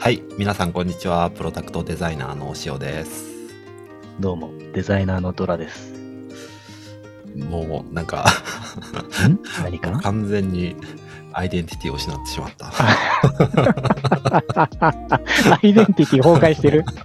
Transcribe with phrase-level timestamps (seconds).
[0.00, 1.30] はい、皆さんこんにちは。
[1.30, 3.26] プロダクトデザイナーの塩です。
[4.18, 5.92] どうも、デザイナーのドラです。
[7.36, 8.24] もうなんか
[9.28, 9.38] ん？
[9.62, 9.90] 何か？
[10.00, 10.74] 完全に
[11.34, 12.72] アイデンティティを失ってしまった。
[15.52, 16.82] アイデンティティ崩壊してる？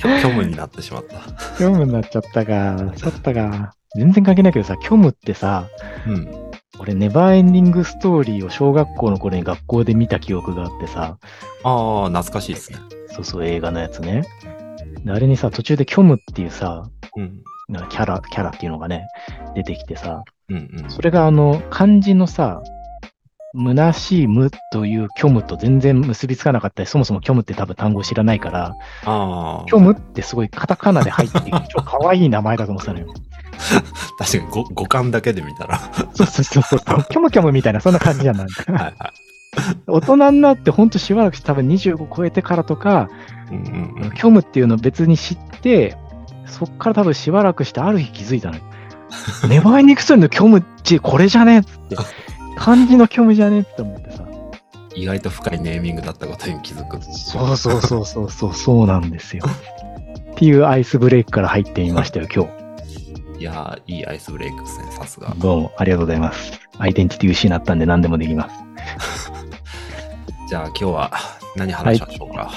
[0.00, 1.16] 虚虚無になってしまった。
[1.56, 2.92] 虚無になっちゃったか。
[2.96, 3.74] ちょったか。
[3.94, 5.66] 全然関係ないけどさ、虚無ってさ、
[6.06, 6.45] うん。
[6.78, 11.18] 俺、ネバーエンディングストーリーを小学校の頃に学校で見た記憶があってさ、
[11.62, 12.78] ああ、懐かしいですね。
[13.08, 14.22] そうそう、映画のやつね。
[15.04, 17.42] であれにさ、途中で虚無っていうさ、うん。
[17.68, 19.08] なんかキャラ、キャラっていうのがね、
[19.54, 20.90] 出てきてさ、うんうん。
[20.90, 22.62] それがあの、漢字のさ、
[23.54, 28.74] 虚しい無という虚無と全然結びつかなかったり、そもそも虚無って多分単語知らないから、
[29.04, 33.06] ああ、虚無ってすごいカタカナで入っていく、 超可愛い名前だと思ってたのよ。
[34.18, 35.76] 確かに五五感だけで見たら。
[35.76, 38.46] はそうそうそうそう、キョムキョムみたいな、そんな感じじゃない。
[38.46, 38.94] いはい。
[39.86, 43.08] 大人になってほんとしばらくして多分25超えてからとか、
[43.50, 44.10] うんうんうん。
[44.10, 45.96] 虚無っていうのを別に知って、
[46.46, 48.62] そっから多分しばらくしてある日気づいたのよ。
[49.48, 51.96] ネバーエンディングストーリーの虚無ってこれじゃねえっつって。
[52.56, 54.24] 漢字の虚無じゃねえって思ってさ。
[54.94, 56.98] 意外と深いネーミングだったことに気づく。
[57.02, 59.44] そうそうそうそうそう、そうなんですよ。
[60.32, 62.44] っていうアイスブレイクから入ってみましたよ、今
[63.38, 65.38] いやー、いいアイスブレイクですね、さすが日。。
[65.40, 66.58] どうもありがとうございます。
[66.78, 69.32] アイデンティティ失ったんで何でもできます。
[70.48, 71.10] じゃあ今日は
[71.54, 72.50] 何話しましょうか？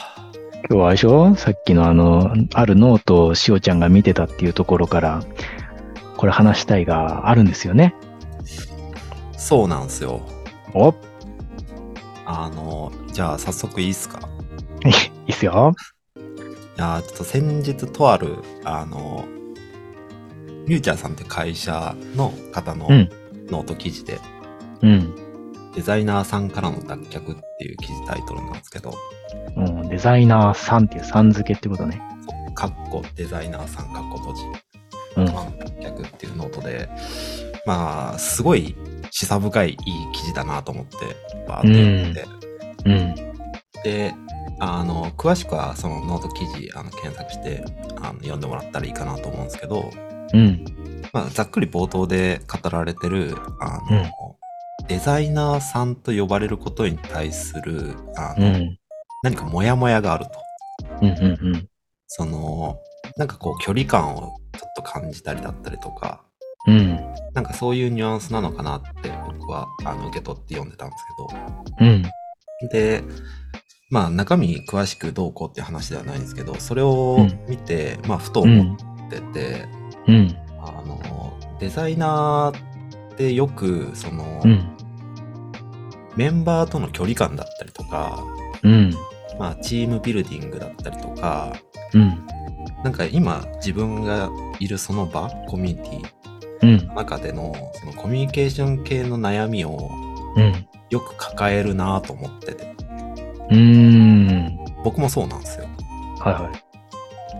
[0.69, 1.35] 今日はあれでしょ？
[1.35, 5.21] さっきのあの、あるノートをしおちゃんが見てたっていうところから、
[6.15, 7.93] これ話したいがあるんですよね。
[9.37, 10.21] そうなんですよ。
[10.73, 10.89] お？
[10.91, 10.93] い
[12.25, 14.19] あの、じゃあ早速いいっすか？
[15.27, 15.73] いっすよ。
[16.15, 19.25] いやーちょっと先日とある、あの、
[20.69, 23.09] ミューチャーさんって会社の方のうん
[23.49, 24.19] ノート記事で、
[24.83, 25.15] うん。
[25.73, 28.93] デザイナーさんからの脱却っていう記事タイトルなんですけど、
[29.55, 31.99] うん、デザイナーさんっていうさん付けってことね。
[32.53, 34.41] かっこデザイナーさんかっこ閉じ、
[35.17, 35.25] うん。
[35.25, 35.31] 脱
[35.81, 36.87] 却っていうノートで、
[37.65, 38.75] まあ、すごい
[39.09, 39.77] 示唆深いいい
[40.13, 40.97] 記事だなと思って、
[41.47, 42.25] バーって読んで、
[42.85, 43.15] うん。
[43.83, 44.13] で、
[44.59, 47.63] あの、詳しくはそのノート記事あの検索して
[47.97, 49.89] あの読んでもらったらいいかなと思うんですけど、
[50.33, 50.65] うん。
[51.11, 54.11] まあ、ざっくり冒頭で語られてる、あの、うん
[54.87, 58.79] デザイナーさんと呼ばれることに対する、あの、うん。
[59.23, 60.31] 何かモヤモヤがあると。
[61.01, 61.09] うん。
[61.09, 61.69] うん。
[62.07, 62.79] その、
[63.15, 66.23] なんかこう距離感をちょっと感じたりだったりとか、
[66.65, 66.99] うん。
[67.33, 71.03] なんかそういうニュアンスなのかなって僕はあの受け取って読んでたんです
[71.81, 72.01] うん。
[72.01, 72.71] けど。
[72.71, 73.03] で、
[73.91, 78.73] まあ中身詳しくどうこうっていう話ではないんですけど、それをうん見て、まあふと思うん。
[78.73, 78.77] っ
[79.09, 79.65] てて、
[80.09, 80.37] うん。
[80.59, 80.99] あの、
[81.59, 84.75] デザイナーってよく、その、うん。
[86.15, 88.23] メンバーとの距離感だったりとか、
[88.63, 88.93] うん。
[89.37, 91.53] まあ、チームビルディングだったりとか、
[91.93, 92.25] うん。
[92.83, 96.07] なんか今自分がいるその場、コミュニテ
[96.61, 96.87] うんィ。
[96.87, 99.89] の中でのそのコミュニケーション系の悩みを
[100.35, 100.67] うん。
[100.89, 102.75] よく抱えるなと思ってて、
[103.51, 104.59] うん。
[104.83, 105.67] 僕もそうなんですよ。
[106.19, 106.68] はいはい。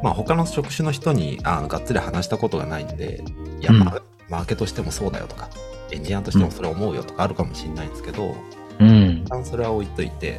[0.03, 3.21] まあ他の職種の人にあのがっつり話したことがないんで、
[3.59, 5.49] いや、うんまあマーケとしてもそうだよとか、
[5.91, 8.35] エンジニアとしてもそれ思うよとかあるかもしれないんですけど、
[8.79, 9.29] うん一。
[9.29, 10.37] 旦それは置いといて、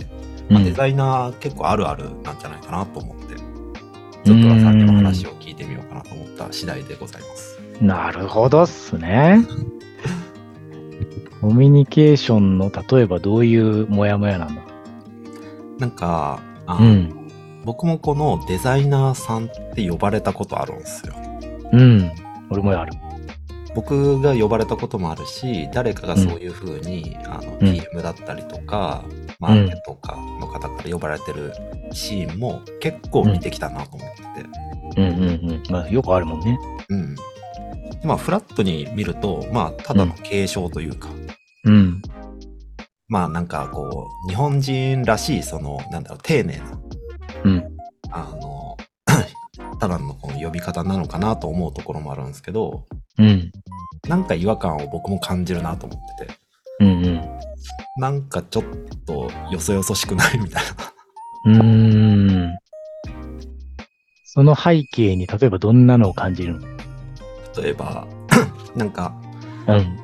[0.48, 3.34] まあ、うんデザイナー結構あるあるなんじゃないかなと思って、
[4.24, 7.60] ちょっとはさっきの話を聞いてみようかなと思った次第でございます。
[7.80, 9.44] なるほどっすね。
[11.40, 14.62] コミュニケーションの例えばどういうモヤモヤなんだ？
[15.78, 17.19] なんか、あうん。
[17.64, 21.14] 僕もこのデザイナーさんって呼ばれたことあるんですよ。
[21.72, 22.12] うん。
[22.50, 22.92] 俺もやる。
[23.74, 29.04] 僕が呼ばれたこともあるし、誰かがそういう風に、あの、うん PM だったりとか、
[29.38, 31.52] マーケとかの方から呼ばれてる
[31.92, 35.00] シーンも結構見てきたなと思ってて。
[35.00, 35.62] うんうんうん。
[35.70, 36.58] まあ、よくあるもんね。
[36.88, 37.14] うん。
[38.02, 41.08] まあ、フラットに見ると、まあ、ただの継承というか、
[41.64, 42.02] うん。
[43.10, 46.79] まあなんかこう、日本人らしい、その、なんだろう、丁寧な、
[47.44, 47.76] うん。
[48.10, 48.76] あの、
[49.78, 52.86] ただのこの呼び方なのかなと思うところもあるんですけど、
[53.18, 53.52] うん。
[54.08, 56.32] なんか違和感を僕も感じるなと思ってて、
[56.80, 57.20] うんうん。
[57.96, 58.64] なんかちょっ
[59.06, 60.64] とよそよそしくないみたい
[61.44, 61.54] な。
[61.54, 62.58] うーん。
[64.24, 66.66] その背景に例えばどんなのを感じるの？
[67.60, 68.06] 例えば、
[68.76, 69.14] なんか、
[69.66, 69.96] うん。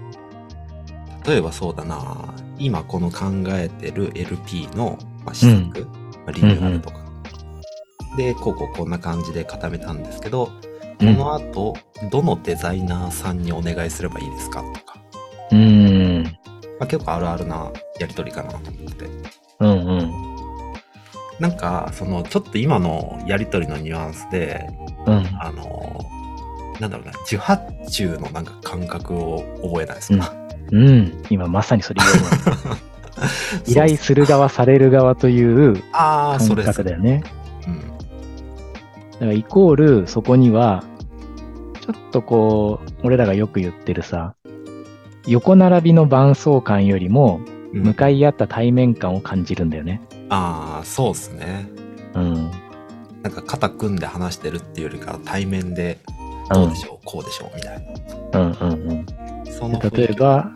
[1.25, 5.89] 例えばそうだな、今この考えてる LP の、まあ、施策、ま
[6.29, 6.99] あ、リニューアルとか、
[8.17, 10.51] で、こうこうこんな感じで固めたんですけど、
[10.99, 11.75] この後、
[12.11, 14.99] どのデザイナーさんにお願いすればいいですかとか、
[15.53, 16.23] うーん。
[16.79, 19.11] まあ、結構あるあるなやりとりかなと思ってて。
[19.61, 20.37] うんうん
[21.39, 24.67] なんか、その、ちょっと今のやりとりのニュアンスで、
[25.07, 25.27] うん。
[25.39, 26.01] あの、
[26.81, 30.33] なんだろうな、受発注のなんか感覚を覚えないですか、
[30.73, 31.25] うん。
[31.29, 32.77] 今まさにそれ言うの
[33.69, 37.23] 依頼する側、される側というああ、そ感覚だよね。
[37.23, 37.46] うん。
[39.19, 40.85] だからイコール、そこには、
[41.81, 44.35] ちょっとこう、俺らがよく言ってるさ、
[45.27, 50.01] 横並びの伴奏感よりも、うん向かい合った対面感を感じるんだよね。
[50.31, 51.69] ああ、そうですね。
[52.15, 52.51] うん。
[53.23, 55.99] なんか肩組んで話してるっていうよりかは対面で、
[56.51, 57.87] どうでしょう、こうでしょう、みたい
[58.33, 58.41] な。
[58.41, 59.07] うんうんうん。
[59.51, 60.51] そので例えば、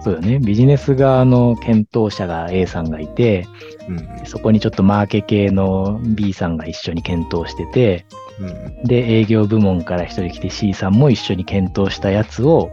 [0.00, 3.46] そうだね、ビジネス側の検討者が A さんがいて、
[3.88, 8.06] うんそこにちょっとマーケ系の B さんが一緒に検討してて、
[8.40, 12.70] うんうんで、営業部門から一人来て C さんも一緒に検討したやつを、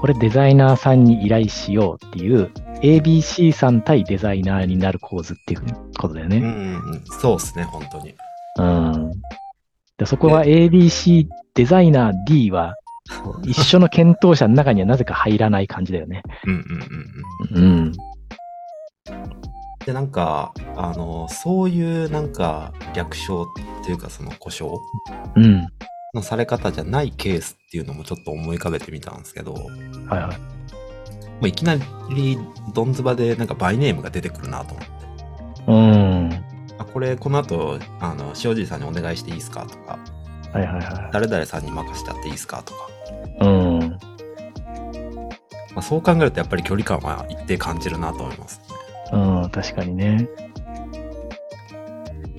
[0.00, 2.50] これデザイナーさんに依頼しようっていう、
[2.82, 5.62] ABC さん対デザイナーになる構図っていう
[5.98, 6.38] ことだよね。
[6.38, 8.14] うんそうですね、本当に。
[8.58, 9.12] うん。
[9.96, 12.74] でそこは ABC デザイナー D は、
[13.44, 16.22] 一緒の検討者の中にはなぜか入らない感じだよね。
[16.46, 17.74] うんうんうんうん。
[17.74, 17.92] うん。
[19.86, 23.46] で、なんか、あの、そういうなんか略称っ
[23.84, 24.78] ていうかその故障
[25.36, 25.66] うん。
[26.14, 29.66] のされ方じゃないケースっていうのもちょっと思い浮かべてみたんですけど、も
[30.06, 30.36] はいはい。
[31.42, 32.38] ういきなり
[32.72, 34.94] ドンズバでなんかバイネームが出てくるなと思って。
[35.66, 36.44] うん。
[36.78, 39.98] あ、これこの後、あの、塩尻さんにお願いしていいですかとか、
[40.52, 42.88] はいはいは誰々さんに任せてやっていいですかとか。
[43.40, 43.46] い。
[43.46, 43.98] うん。
[45.74, 48.73] まあ、そう考えるとやっぱり距離感は一定感じるなと思いますね。
[49.12, 50.28] うん、確かにね。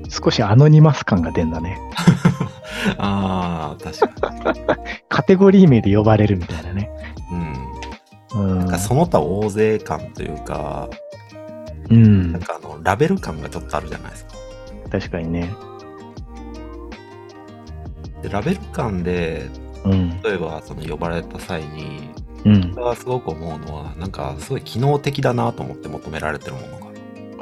[0.09, 1.77] 少しアノニマス感が出んだね。
[2.97, 4.33] ああ、確か
[5.09, 6.89] カテゴリー名で呼ばれるみたいなね。
[8.33, 8.39] に。
[8.39, 8.51] うん。
[8.51, 8.59] うん。
[8.59, 10.89] なんかその他大勢感というか、
[11.89, 12.41] うんなん。
[12.41, 14.31] かあの、ラベル感がちょっとあるじゃないですか。
[14.91, 15.49] 確かにね。
[18.21, 19.49] で、ラベル感で、
[19.83, 20.21] うん。
[20.21, 22.24] 例えばその呼ばれた際に、うん。
[22.45, 26.85] 僕はすごく思うのは、なんかすごい機能的だなと思って求められてるものが。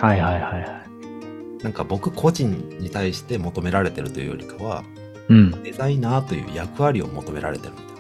[0.08, 1.64] はいはいはいはい。
[1.64, 4.84] なんか僕個人に対して求められてるというよりかは、
[5.30, 5.64] うん。
[5.64, 7.94] デザイナーという役割を求められてるみたいな。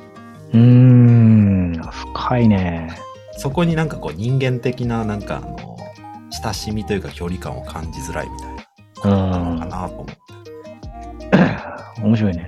[0.54, 1.82] うーん。
[2.14, 2.96] 深いね。
[3.38, 5.78] そこになんかこう人間的ななんかあの、
[6.44, 8.64] 親しみというか距離感を感じづらいみたいな
[8.96, 12.02] ことなのかなと思って。
[12.02, 12.48] 面白いね。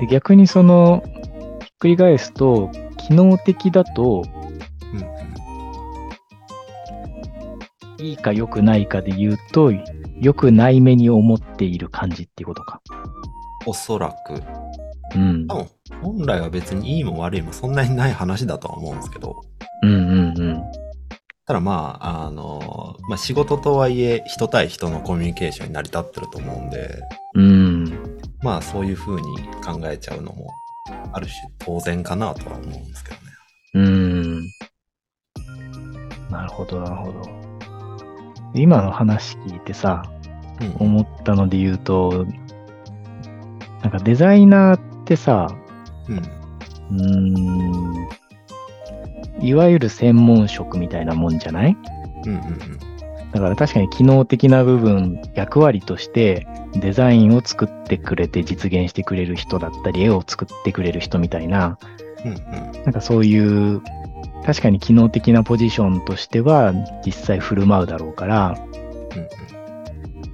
[0.00, 1.02] で、逆にその、
[1.78, 4.22] くり返すと、機能的だと、
[4.92, 5.00] うん
[8.00, 8.04] うん。
[8.04, 9.72] いいか良くないかで言うと、
[10.20, 12.80] 良くない目に思っている感じっていうことか。
[13.66, 14.42] おそらく。
[15.14, 15.46] うん
[16.02, 19.42] 本来は別にいいも悪いもそんなにない話だとは思うんですけど、
[19.82, 20.62] うんうんうん。
[21.46, 27.02] ただまあ、あの、まあ仕事とはいえ人対人のコミュニケーションに成り立ってると思うんで、
[27.34, 28.18] うん。
[28.42, 30.48] まあそういう風に考えちゃうのも、
[31.12, 33.20] ある種当然かなとは思うんですけどね。
[33.74, 34.40] うん。
[36.30, 37.22] なるほど、なるほど。
[38.54, 40.02] 今の話聞いてさ、
[40.60, 40.76] うん。
[40.78, 42.26] 思ったので言うと、
[43.82, 45.48] なんかデザイナーってさ、
[46.08, 46.18] うん。
[46.18, 46.96] うー
[49.42, 51.76] ん、いわゆる専門職みたいなもんじゃない？
[52.24, 52.46] うんうんうん。
[53.32, 61.78] だから確かに機能的な部分、役割としてデザインを作ってくれて実現してくれる人だったり、絵を作ってくれる人みたいな、
[62.24, 62.84] うんうん。
[62.84, 63.82] なんかそういう、
[64.44, 66.72] 確かに機能的なポジションとしては
[67.04, 68.58] 実際振る舞うだろうから、
[69.14, 69.28] うんうん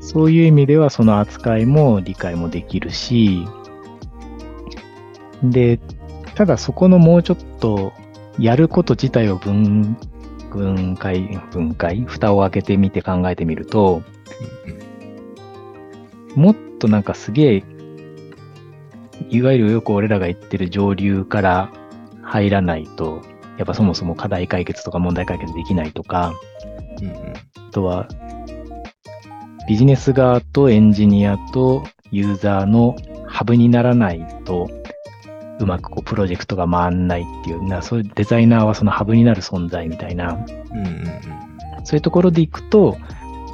[0.03, 3.47] そういう意味ではその扱いも理解もできるし、
[5.45, 5.79] で、
[6.35, 7.93] ただそこのもうちょっと
[8.39, 9.97] やること自体を分、
[10.59, 14.03] 分解、分解、蓋を開けてみて考えてみると、
[16.35, 17.65] もっとなんかすげえ、
[19.29, 21.71] いわゆるよく俺らが言ってる上流から
[22.23, 23.23] 入らないと、
[23.59, 26.33] やっぱそもそも課題解決とか問題解決できないとか、
[27.01, 27.09] うん。
[27.09, 28.09] あとは、
[29.69, 34.69] ビジネス側とエンジニアとユーザーのハブにならないと、
[35.65, 41.07] うまくこうプロジェクトが回んないっていうな、そういうデザイナーはそのハブになる存在みたいな、うんうんうん。
[41.85, 42.99] そういうところでいくと、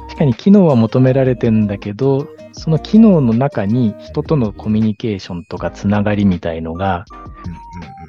[0.07, 7.05] 確かに機能は求められてんだけど、その機能の中に人とのコミュニケーションとかつながりみたいのが、
[7.45, 7.59] うんうん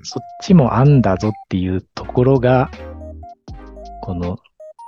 [0.03, 2.71] そっちもあんだぞっていうところが、
[4.03, 4.39] この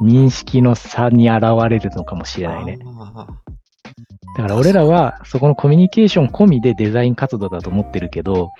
[0.03, 2.79] 認識の差に現れるのかもしれないね。
[4.37, 8.51] だから俺らはそこのコミュニケーション込みでデザイン活動だと思ってるけど。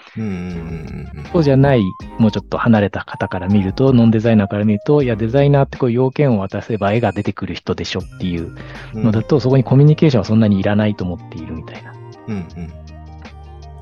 [1.33, 1.83] そうじゃない、
[2.19, 8.55] もうちょっと離れた方から見ると、ノンデザイナーから見ると、いや、デザイナーってこう要件を渡せば絵が出てくる人でしょっていう
[8.95, 11.93] うんのだと、そこにコミュニケーションはそんなにいらないと思っているみたいな。
[11.93, 11.95] っ
[12.29, 12.73] うんうん。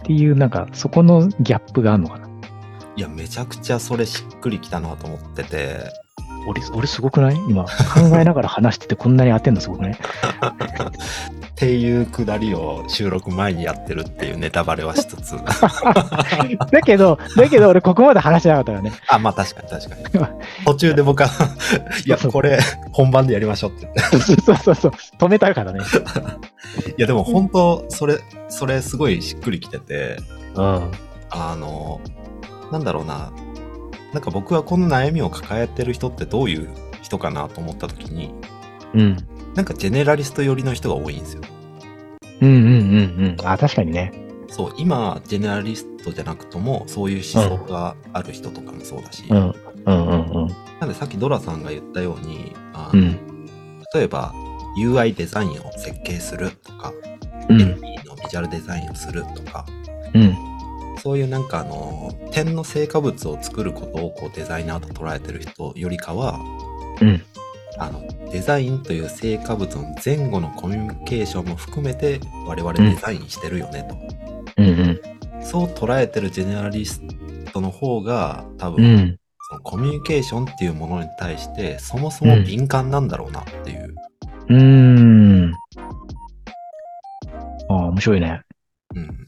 [0.04, 2.28] ていう、なんか、そこのギャップがあるのかな。
[2.96, 5.78] いや、めちゃくちゃそれしっくりきたなと思ってて、
[6.46, 7.36] 俺、俺すごくない？
[7.48, 7.68] 今、考
[8.18, 9.92] えながら話しててこんなに当てんのすごくない？
[9.92, 9.96] っ
[11.62, 15.36] ていうくだりを収録前にやってるっていうネタバレはしつつ。
[16.72, 18.92] だけど、だけど俺ここまで話してなかったからね。
[19.08, 19.96] あ、まあ確かに確か
[20.30, 20.34] に。
[20.64, 21.28] 途中で僕は、
[22.06, 22.58] いや、これ
[22.92, 24.40] 本番でやりましょうって言って。
[24.40, 24.92] そうそうそう。
[25.18, 25.80] 止めたからね。
[26.96, 28.18] いや、でも本当、それ、
[28.48, 30.16] それすごいしっくりきてて、
[30.54, 30.90] うん。
[31.28, 32.00] あの、
[32.72, 33.30] なんだろうな。
[34.12, 36.68] なんか僕はこの悩みを抱えてる人ってどういう
[37.02, 38.34] 人かなと思った時に、
[38.94, 39.16] うん。
[39.54, 41.42] なんかジェネラリスト寄りの人が多いんですよ。
[42.40, 43.46] うんうんうんうん。
[43.46, 44.12] あ、確かにね。
[44.48, 49.36] そう、今、ジェネラリストじゃなくとも、そういう思想がある人とかもそうだし、うん。
[49.38, 49.54] うん
[49.86, 50.48] うんうん。
[50.80, 53.46] なんでさっきドラさんが言ったように、あのうん。
[53.94, 54.32] 例えば
[54.78, 56.92] UI デザインを設計するとか、
[57.48, 57.60] うん。
[57.60, 59.64] LP のビジュアルデザインをするとか、
[60.14, 60.36] うん。
[61.02, 66.38] そういうなんかあの、点の成果物を作ることをこうデザイナーと捉えてる人よりかは、
[67.00, 67.22] うん。
[67.78, 73.96] あの、デザインという成果物の前後のコミュニケーションも含めて我々デザインしてるよねと。
[74.58, 75.00] うんうん。
[75.42, 77.00] そう捉えてるジェネラリス
[77.52, 79.16] トの方が多う分、ん。
[79.48, 83.94] そのコミュニケーションっていうものに対してそもそも敏感なんだろうなっていう。
[84.48, 85.54] うーん。
[87.70, 88.42] ああ、面白いね。
[88.94, 89.26] うん。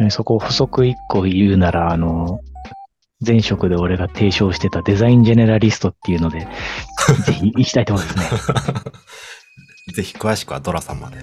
[0.00, 2.40] えそこを補足一個言うなら、あの、
[3.24, 6.46] 前職で俺が提唱してたデザインジェネラリストっていうので、
[7.26, 8.24] ぜひ行きたいところですね。
[9.92, 11.16] ぜひ詳しくはドラさんまで。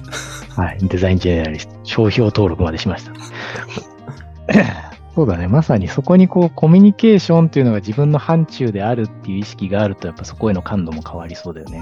[0.56, 0.78] はい。
[0.82, 1.76] デザインジェネラリスト。
[1.84, 3.14] 商標登録までしました。
[5.16, 5.48] そうだね。
[5.48, 11.82] まさにそこにこう、コミュニケーションっていうのが自分の範疇であるっていう意識があると、やっぱそこへの感度も変わりそうだよね。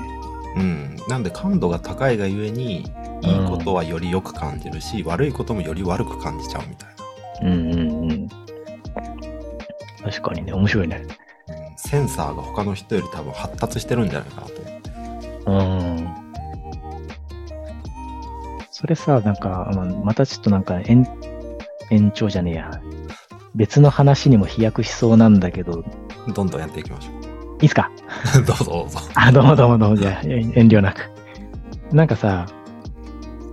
[0.55, 0.97] うん。
[1.07, 2.85] なんで感度が高いがゆえに、いい
[3.47, 6.89] ことはよりよく感じるし、悪いこともより悪く感じちゃうみたい
[7.41, 7.55] な。
[7.55, 8.29] うんうんうん。
[10.03, 11.03] 確かにね、面白いね。
[11.07, 11.23] うん
[11.85, 14.89] センサーが他の人より多分発達してるんじゃないかなと思って。
[15.45, 16.15] うん。
[18.71, 19.69] それさ、なんか、
[20.03, 21.07] またちょっとなんか延、
[21.91, 22.81] 延長じゃねえや。
[23.53, 25.83] 別の話にも飛躍しそうなんだけど、
[26.33, 27.22] どんどんやっていきましょ
[27.63, 27.89] いいっすか
[28.37, 28.43] う。
[28.45, 28.99] どうぞどうぞ。
[29.15, 31.09] あ、どうもどうもどうも、じゃあ、え遠慮なく。
[31.93, 32.45] なんかさ、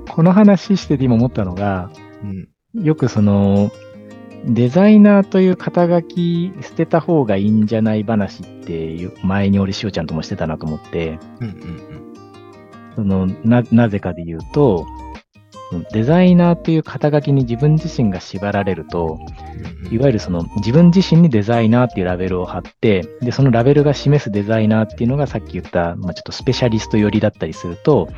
[0.09, 1.91] この話してて今思ったのが、
[2.25, 2.49] うん。
[2.85, 3.71] よくその、
[4.45, 11.83] デザイナーという肩書き捨てた方がいいんじゃない話っていう、前に俺しおちゃんともしてたなと思って、うんうん
[12.97, 14.87] そのな、なぜかで言うと、
[15.93, 19.19] デザイナーという肩書きに自分自身が縛られると。
[19.91, 28.09] いわゆるその自分自身にデザイナーっていうラベルを貼って、で、そのラベルが示すデザイナーっていうのがさっき言った、まあ、ちょっとスペシャリスト寄りだったりすると、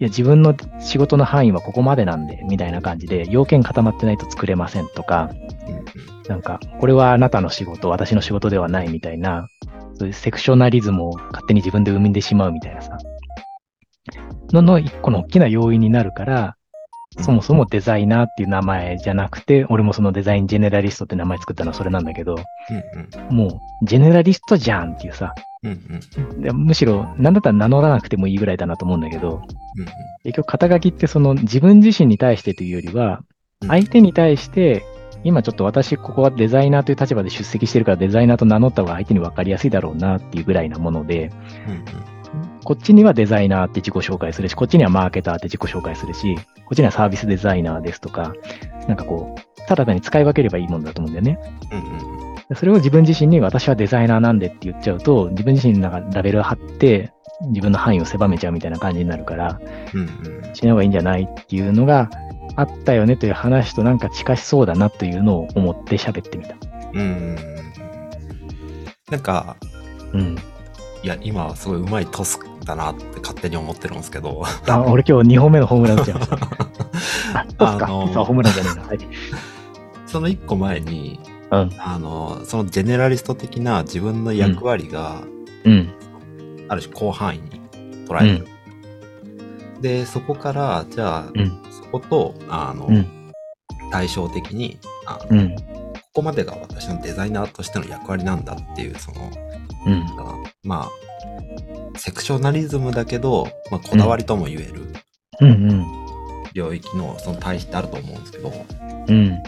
[0.00, 5.30] いや、自分の仕事の範囲はここまでなんで、みたいな感じで、要件固まってないと作れませんとか、
[6.28, 9.48] なんか、これはあなたの仕事、私の仕事ではないみたいな、
[9.94, 12.96] そういうセクショナリズムを勝手に自分で生んでしまうみたいなさ、
[14.52, 16.56] のの一個の大きな要因になるから、
[17.20, 22.36] そもそもデザイナーっていう名前じゃなくて、俺もそのデザインジェネラリストって名前作ったのはそれなんだけど、
[23.30, 26.42] うんもう、ジェネラリストじゃんっていうさ、うんうん。
[26.42, 29.42] でむしろ、なんだったら名乗らなくてもいいぐらいだなと思うんだけど、
[29.76, 29.86] うん
[30.24, 33.22] 結局肩書きってその自分自身に対してというよりは、
[33.60, 33.68] うん。
[33.68, 34.84] 相手に対して、
[35.24, 41.30] 今ちょっと私ここはデザイナーという立場で出席してるからデザイナーと名乗った方が相手に分かりやすいだろうなっていうぐらいなもので、
[41.66, 42.11] うんうん
[42.64, 48.32] こっちにはデザイナーって自己紹介するし、こっちにはマーケターって自己紹介するし、こっちにはサービスデザイナーですとか、
[48.88, 51.38] なんかこう、ただ単に使い分ければいいもんだと思うんだよね。
[51.70, 52.12] うんうん
[52.48, 57.12] でそれを自分自身に私はデザイナーなんでって言っちゃうと、自分自身の中ラベルを貼って、
[57.48, 59.60] 自分の範囲を狭めちゃうみたいな感じになるから、
[59.94, 62.10] うんうんしない方がいいんじゃないっていうのが
[62.56, 66.56] あったよねという話となんか近しそうだなというのを思って喋ってみた。
[66.92, 67.36] うん
[69.10, 69.56] なんか、
[70.12, 70.36] うん。
[71.02, 76.36] いや、今はすごいうまいトスだなって勝手に思ってるんですけど、あ、俺今日2本目のホームラン打っちゃいました。
[77.36, 77.86] あ、そうか。
[77.86, 78.82] あのー実はホームランじゃねえな。
[78.86, 78.98] はい。
[80.06, 81.70] その一個前に、うん。
[81.78, 85.22] あの、そのジェネラリスト的な自分の役割が、
[85.64, 85.92] うん。
[86.68, 87.60] ある種広範囲に
[88.06, 88.48] 捉えてる。
[89.80, 91.62] で、そこから、じゃあ、うん。
[91.70, 93.06] そこと、あの、うん
[93.90, 95.54] 対照的に、あのうん。
[95.54, 95.62] こ
[96.14, 99.30] こまでが私のデザイナーとしての役割なんだっていう、その、
[99.86, 100.02] うん。
[100.18, 100.88] あまあ、
[101.96, 104.92] セクショナリズムだけど、まあ、こだわりとも言える。
[106.54, 108.52] 領域のその対比ってあると思うんですけど、
[109.08, 109.42] うん。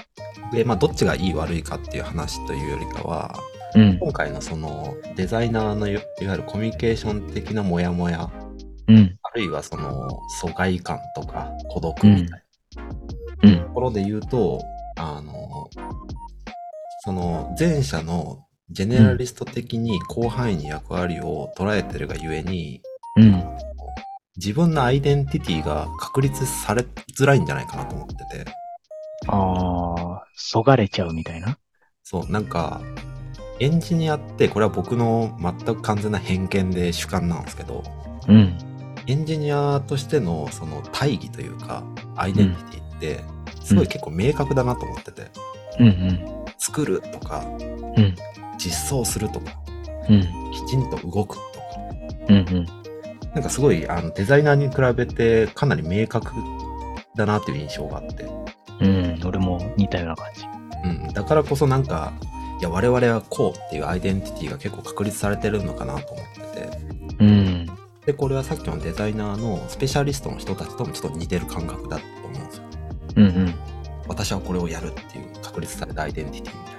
[0.53, 3.35] で、まあ、どっちがいい悪いかっていう話というよりかは、
[3.75, 3.99] うん。
[3.99, 8.31] 今回のそのデザイナーのいわゆるコミュニケーション的なモヤモヤ、
[8.89, 9.19] うん。
[9.23, 10.09] あるいはその
[10.41, 12.43] 疎外感とか孤独みたい
[13.43, 14.63] うんなところで言うと、
[14.97, 15.69] あの、
[17.01, 22.81] その前者のジェネラリスト的に広範囲に役割を捉えてるがゆえに、
[23.17, 23.45] うん。
[24.37, 26.85] 自分のアイデンティティが確立され
[27.17, 28.51] づらいんじゃないかなと思ってて、
[29.29, 31.59] ああ、そがれちゃうみたいな？
[32.03, 32.81] そう、なんか、
[33.61, 37.85] エンジニアって、これは僕の全く完全な偏見で主観なんですけど、
[38.29, 38.59] うん。
[39.07, 41.85] エンジニアとしてのその大義というか、
[42.17, 43.25] アイデンティティって、
[43.63, 45.31] すごい結構明確だなと思ってて、
[45.79, 46.45] うんうん。
[46.59, 47.45] 作るとか、
[47.97, 48.17] うん。
[48.59, 49.53] 実装するとか、
[50.09, 50.23] うん。
[50.53, 51.67] きちんと動くとか、
[52.29, 52.67] うんうん。
[53.35, 56.33] なんかすごいあのデザイナーに比べてかなり明確
[57.17, 58.27] だなっていう印象があって、
[58.81, 59.21] うん。
[59.25, 60.45] 俺も似たような感じ。
[60.85, 62.13] うん、だからこそなんか、
[62.61, 66.79] いや、我々はこうっていうアイデンティティが結構確立されてるのかなと思ってて、
[67.21, 67.67] うん。
[68.05, 72.63] で、これはさっきのデザイナーのスペシャリストの人たちともちょっと似てる感覚だと思うんですよ。
[73.17, 73.55] うんうん。
[74.07, 76.74] 私はこれをやるっていう確立されたアイデンティティみたい。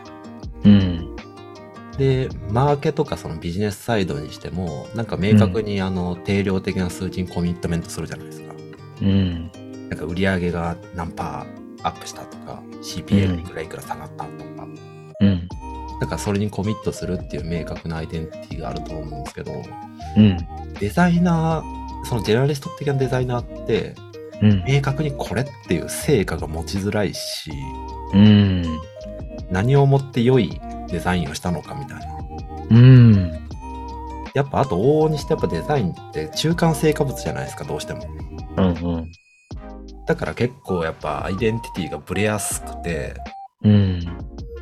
[1.97, 8.53] で、マーケとかそのビジネスサイドにしても、なんか明確にあの定量的な数値にコミットメントするじゃないですか。
[9.01, 9.51] うん。
[9.89, 14.67] なんか売り上げが何パーアップしたとか、CPA がいくらいくら下がったとか、
[15.21, 15.47] うん。
[16.01, 19.53] なんかそれにコミットするっていう明確なアイデンティティがあると思うんですけど、
[20.17, 20.37] うん。
[20.79, 23.95] デザイナー、そのジェネラリスト的なデザイナーって、
[24.41, 24.63] うん。
[24.67, 27.51] 明確にこれっていう成果が持ちづらいし、
[28.13, 28.63] うん。
[29.49, 32.05] 何をもって良いデザインをしたのかみたいな。
[32.71, 33.31] うん。
[34.33, 38.05] やっぱあと往々にしてやっぱデザインって中間成果物じゃないですか、どうしても。
[38.57, 39.11] うんうん。
[40.05, 43.15] だから結構やっぱアイデンティティがブレやすくて、
[43.63, 43.99] うん。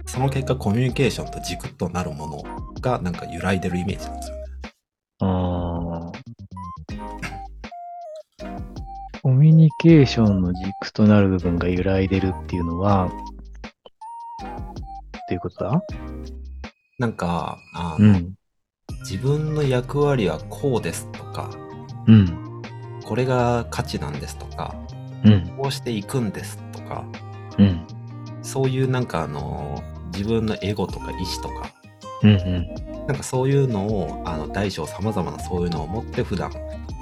[0.06, 2.44] その結果コミュニケーションと軸となるもの
[2.82, 4.44] がなんか揺らいでるイメージなんですよね。
[5.22, 6.24] あー
[9.24, 13.10] コミュニケーションの軸となる部分が揺らいでるっていうのは、
[15.34, 15.82] っていうことだ？
[17.00, 18.34] なんか、あのうん。
[19.02, 21.50] 自分の役割はこうですとか、
[22.08, 22.62] うん。
[23.04, 24.76] これが価値なんですとか、
[25.26, 25.48] うん。
[25.58, 27.04] こうしていくんですとか、
[27.58, 27.88] うん。
[28.44, 29.82] そういうなんかあの、
[30.14, 31.72] 自分のエゴとか意志とか、
[32.22, 32.30] うん。
[32.30, 33.08] うん。
[33.08, 36.52] なんかそういうのを、あの、大小様々なそういうのを持って普段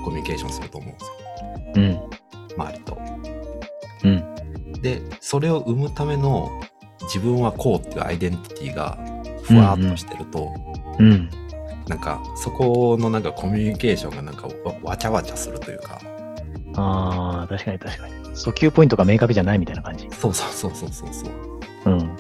[0.04, 2.08] コミュニケーションすると思うんですよ。
[2.56, 2.64] うん。
[2.64, 2.98] 周りと。
[4.06, 4.82] うん。
[4.82, 6.50] で、それを生むための
[7.14, 8.98] 自分はこうっていうアイデンティティが
[9.44, 10.54] ふわっとしてると、
[10.98, 11.30] うん。
[11.88, 16.00] なんかそこのなんかコミュニケーションがなんかわわちゃわちゃするというか、
[16.76, 18.14] ああ、確かに確かに。
[18.34, 20.08] 訴求ポイントが明確じゃないみたいな感じ。
[20.12, 21.94] そうそうそうそうそうそう。
[21.94, 22.16] うん。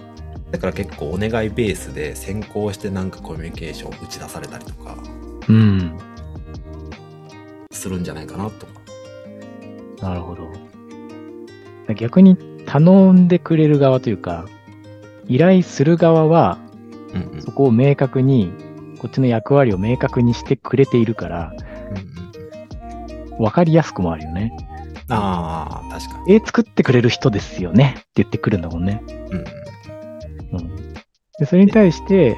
[0.51, 4.97] だから結構お願いベースで先行してなんかコミュニケーションを打ち出されたりとか
[5.47, 5.97] うん。
[7.71, 8.81] するんじゃないかなとか。
[10.01, 10.51] なるほど。
[11.93, 14.45] 逆に頼んでくれる側というか、
[15.33, 16.59] 依頼する側は、
[17.13, 17.41] うんうん。
[17.41, 18.51] そこを明確に、
[18.99, 21.53] こっちの役割を明確にしてくれているから、
[21.91, 24.51] うんうんうん、わかりやすくもあるよね。
[25.09, 26.33] ああ、確かに。
[26.33, 29.01] 絵作ってくれる人ですよねって言ってくるんだもんね。
[29.07, 30.93] うんうんうん。
[31.39, 32.35] で、それに対して、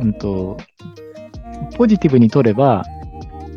[0.00, 0.56] うんと、
[1.76, 2.84] ポジティブに取れば、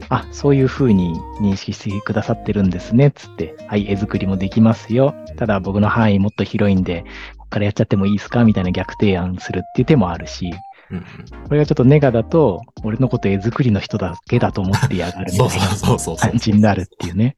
[0.09, 5.13] あ、そういう風に認識してくださってるんですね、つって、はい、絵作りもできますよ。
[5.35, 7.03] ただ僕の範囲もっと広いんで、
[7.47, 8.43] ここからやっちゃってもいいですか？
[8.43, 10.51] みたいな逆提案するっていう手もあるし、
[10.91, 11.03] うんうん
[11.47, 17.35] これがちょっとネガだと、俺のこと絵作りの人だけだと思ってやがるみたそいうな そうそうそう感じになるっていうね。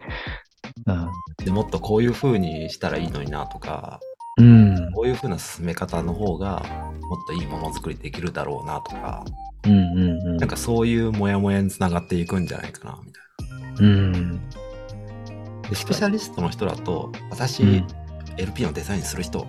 [1.44, 4.00] でもっとこういう風にしたらいいのになとか、
[4.38, 4.78] うん。
[4.78, 4.92] うん。
[4.94, 6.64] こういう風な進め方の方が
[7.02, 9.24] もっといいものづくりできるだろうなとか、
[9.66, 10.38] うんうんうん。
[10.38, 13.20] なんかそういうモヤモヤにつながっていくんじゃないかなみた
[13.84, 14.32] いうん。
[14.34, 14.40] な。
[15.70, 17.88] で、スペシャリストの人だと、私、うん
[18.38, 19.46] LP のデザインする人、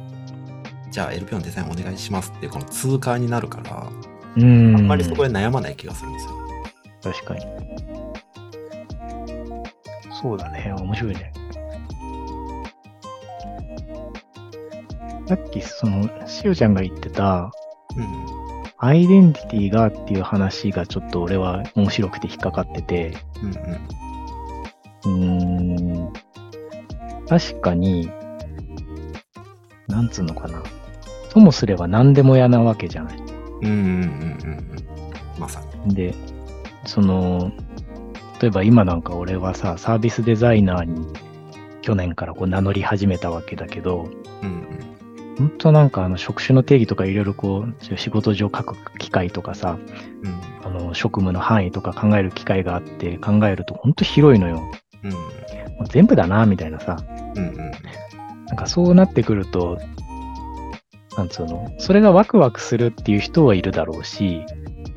[0.91, 3.89] じゃあ LP のデザインお願いしますっていうこの通過になるから、
[4.37, 4.77] うん。
[4.77, 6.33] あんまりそこで悩まない気がするんですよ。
[7.03, 7.47] 確かに。
[10.21, 10.75] そうだね。
[10.79, 11.33] 面白いね。
[15.27, 17.53] さっき、その、しおちゃんが言ってた、
[17.97, 18.41] うん。
[18.79, 25.21] アイデンティティがっていう話がちょっと俺は面白くて引っかかってて、うんうん。
[25.23, 26.13] うーん、
[27.29, 28.11] 確かに、
[29.87, 30.63] なんつうのかな。
[31.31, 33.19] ともすれば何でも嫌なわけじゃない。
[33.63, 34.71] うんうんうんうんうん。
[35.39, 35.95] まさに。
[35.95, 36.15] で、
[36.87, 37.53] その、
[38.41, 41.07] 例えば今なんか俺はさ、サービスデザイナーに
[41.83, 44.09] 去年からこう名乗り始めたわけだけど、
[44.43, 44.67] うん
[45.39, 49.79] 本当なんかあの職種の定義とかいろいろこう仕事上書く機会とかさ、
[50.23, 54.63] うんあの職務の範囲とか考える機会があって考えると本当広いのよ。
[55.05, 55.13] うん
[55.89, 56.97] 全部だな、みたいなさ。
[57.37, 57.57] うんうん
[58.47, 59.79] なんかそうなってくると、
[61.17, 64.45] なんつうの、それがワクワクするっていう人はいるだろうし、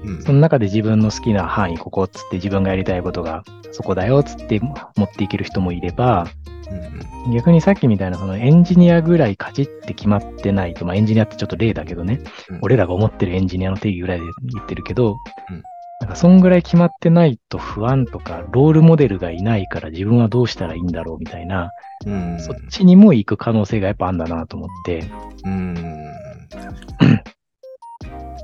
[0.04, 0.24] うん。
[0.24, 12.60] その中で自分の好きな範囲、ここっつって自分がやりたいことがそこだよっつって持っていける人もいれば、うん逆にさっきみたいなそのエンジニアぐらいカチって決まってないと、まあエンジニアってちょっと例だけどね、うん。
[12.62, 15.18] 俺らが思ってるエンジニアの定義ぐらいで言ってるけど、
[15.50, 15.64] うん
[16.02, 21.72] なんかそんぐらい決まってないと不安とか、ロールモデルがいないから自分はどうしたらいいんだろうみたいな、
[22.06, 22.40] うん。
[22.40, 25.10] そっちにも行く可能性がやっぱあんだなと思って、
[25.46, 25.74] うん。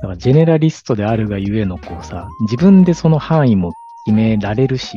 [0.00, 3.72] からジェネラリストであるがゆえのこうさ、自分でその範囲も
[4.06, 4.96] 決められるし、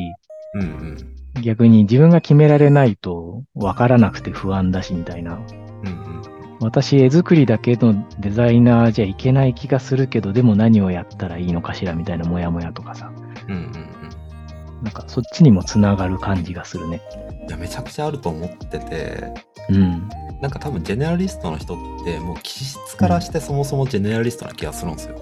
[0.54, 1.42] うんうん。
[1.42, 5.42] 逆に自分が決められないと分からなくて不安だしみたいな。
[5.84, 13.12] うん私、絵作りだけのデザイナーじゃいけない気がするけど、でも何をやったらいいのかしらみたいなモヤモヤとかさ。
[13.48, 13.94] うんうん
[14.84, 17.02] なんかそっちにもつながる感じがするね。
[17.48, 19.34] いやめちゃくちゃあると思ってて
[19.70, 20.10] うん。
[20.42, 25.16] なんか多分ジェネラリストの人ってもう気質からしてそもそもジェネラリストな気がするんですよ。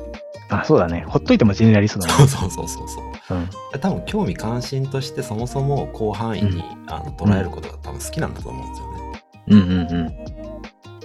[0.50, 1.06] あ、そうだね。
[1.08, 2.14] ほっといてもジェネラリストだね。
[2.14, 3.38] そうそうそうそうそう。
[3.38, 3.46] うん。
[3.72, 9.24] で多分興味関心としてそもそも広範囲に、あの捉えることが多分好きなんだと思うんですよね。
[9.48, 10.21] うんうんうん。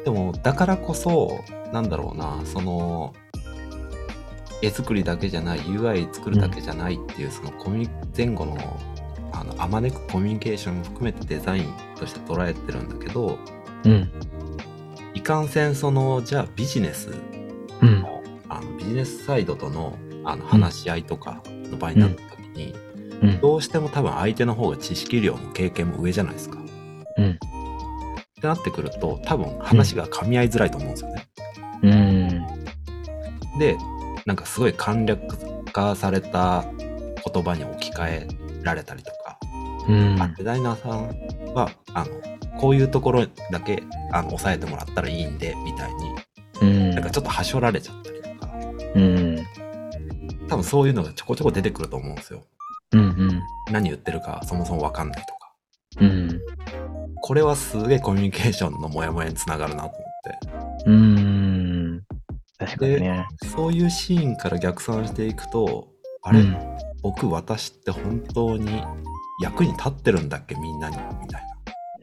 [0.07, 1.43] でもだからこそ
[1.73, 3.13] なんだろうなその
[4.63, 8.57] 絵作りだけじゃない UI 作るだけじゃないっていう、そのコミ前後の
[9.33, 13.37] あのあまねくコミュニケーションも含めてデザインとして捉えてるんだけど
[13.85, 14.09] うん。
[15.13, 17.11] いかんせんそのじゃあビジネス
[17.83, 18.01] うん。
[18.01, 22.75] のあのビジネスサイドとのあの話し合いとかの場になった時に、
[23.23, 23.41] うん。
[23.41, 26.59] どうしても多分相手の方が知識量も経験も上じゃないですか。
[27.17, 27.39] うん。
[28.47, 31.27] ってなってくると多分話が噛み合いづらいと思うんですよね。
[31.83, 33.59] うん。
[33.59, 33.77] で
[34.25, 35.21] なんかすごい簡略
[35.73, 36.65] 化された
[37.33, 38.29] 言葉に置き換え
[38.63, 39.39] られたりとか、
[39.89, 40.21] うん。
[40.21, 43.83] あデザイナーさんはあのこういうところだけ
[44.13, 46.15] あの押さえてもらったらいいんでみたいに
[46.63, 46.91] うん。
[46.91, 48.53] なんかちょっとはしょられちゃったりとか
[48.95, 49.47] うん。
[50.49, 52.43] 多分そういうのがちょこちょこ出てくると思うんですよ。
[52.93, 53.43] うんうん。
[53.73, 55.53] 何言ってるかそもそもわかんないとか。
[56.01, 56.41] うん。
[57.27, 60.39] これはすげえコミュニケーションのモヤモヤにつながるなと思って。
[60.87, 62.03] うーん。
[62.57, 63.27] 確かにね。
[63.53, 65.89] そういうシーンから逆算していくと、
[66.23, 66.57] あれ、うん
[67.03, 68.81] 僕、私って本当に
[69.43, 71.43] 役に立ってるんだっけ、みんなに、みたい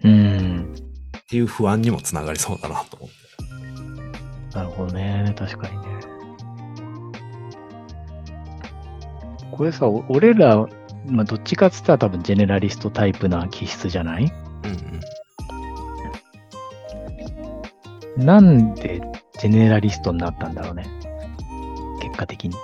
[0.04, 0.10] な。
[0.10, 0.76] うん。
[1.18, 3.10] っていう不安にもつながりそうだなと思っ
[4.52, 4.58] て。
[4.58, 5.34] なるほどね。
[5.40, 5.84] 確かにね。
[9.54, 10.68] これさ、お俺ら、
[11.08, 14.24] まあ、どっちかっつったら多分ジェネラリストタイプな気質じゃない？
[14.66, 14.94] うん
[18.18, 19.02] なんで
[19.40, 20.86] ジェネラリストになったんだろうね。
[22.02, 22.56] 結果的に。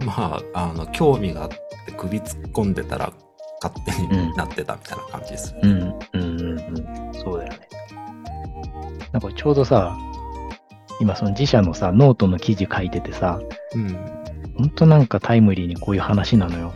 [0.00, 0.06] うん。
[0.06, 1.56] まあ、あの、興味があって
[1.96, 3.12] 首突っ込んでたら
[3.62, 5.54] 勝手になってたみたいな感じです。
[5.62, 7.14] うん、うん、うん、うん。
[7.14, 7.68] そうだよね。
[9.12, 9.96] なんかちょうどさ、
[11.00, 13.40] 今その自社のさ、ノートの記事書いててさ、
[13.74, 14.20] うん。
[14.56, 16.72] ほんとなんかタイムリーにこういう話なのよ。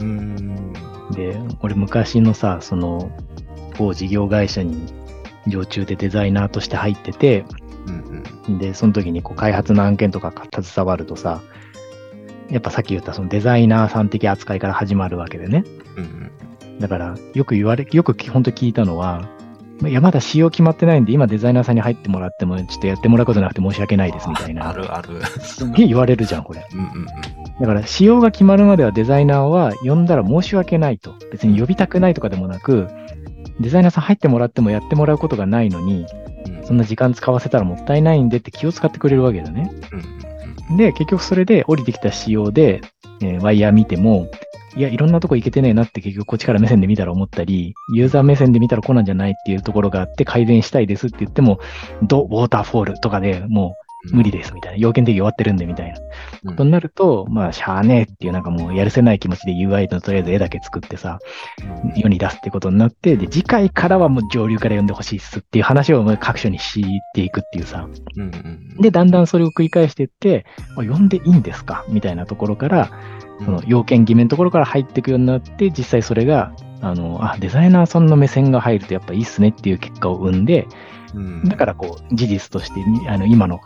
[0.00, 0.72] うん。
[1.12, 3.10] で、俺昔のさ、その、
[3.76, 4.92] 某事業会社に
[5.46, 7.44] 常駐でデザイナーとして入ってて、
[8.48, 8.58] うん。
[8.58, 11.42] で、その時にこう開発の案件とか携わるとさ、
[12.50, 15.64] やっぱさっき言ったそのデザイナーさん的扱いから始まるわけでね。
[15.96, 16.30] うん。
[16.78, 19.28] だから、よく言われ、よく本当聞いたのは、
[19.82, 24.72] いや、まだ仕様決まってないんで、今デザイナーさんに入ってもらっても、ちょっとやってもらうことなくて申し訳ないですみたいあな。
[24.72, 25.20] るある。
[25.40, 26.66] すげえ言われるじゃん、これ。
[26.72, 27.06] うんうん
[27.60, 31.14] だから、仕様が決まるまではデザイナーは呼んだら申し訳ないと。
[31.30, 32.88] 別に呼びたくないとかでもなく、
[33.60, 36.06] デザイナーさん入ってもらってもやってもらうことがないのに、
[36.64, 39.70] そんな時間使わせたらもったいないんでって気を使ってくれるわけだね。
[39.92, 40.24] うん
[40.70, 42.80] で、結局それで降りてきた仕様で、
[43.20, 44.28] えーワイヤー見ても、
[44.76, 51.60] いや、いろんなとこ行けてねえなって結局こっちから目線で見たら思ったり、ユーザー目線で見たらこうなんじゃないっていうところがあって改善したいですって言っても、
[52.02, 55.98] ド、ウォーターフォールとかでもう無理ですみたいな、要件的に終わってるんでみたいな
[56.44, 56.50] うん。
[56.50, 61.18] ことになると、まあ、しゃあねえっていうなんかもうやるせない気持ちで UI のとりあえず絵だけ作ってさ、
[61.96, 67.88] 世に出すってことになって、で、次回からはもう上流から読んでほしいっすっていう話を各所に敷いていくっていうさ。
[68.80, 70.44] で、だんだんそれを繰り返していって、
[70.76, 80.66] あ読んでいいんですかみたいなところから、うんその要件決めのところから入っていくようになって、実際それが、あの、あ、デザイナーさんの目線が入るとやっぱいいっすねっていう結果を生んで、
[81.14, 83.60] うんだからこう、事実としてみ、あの、今の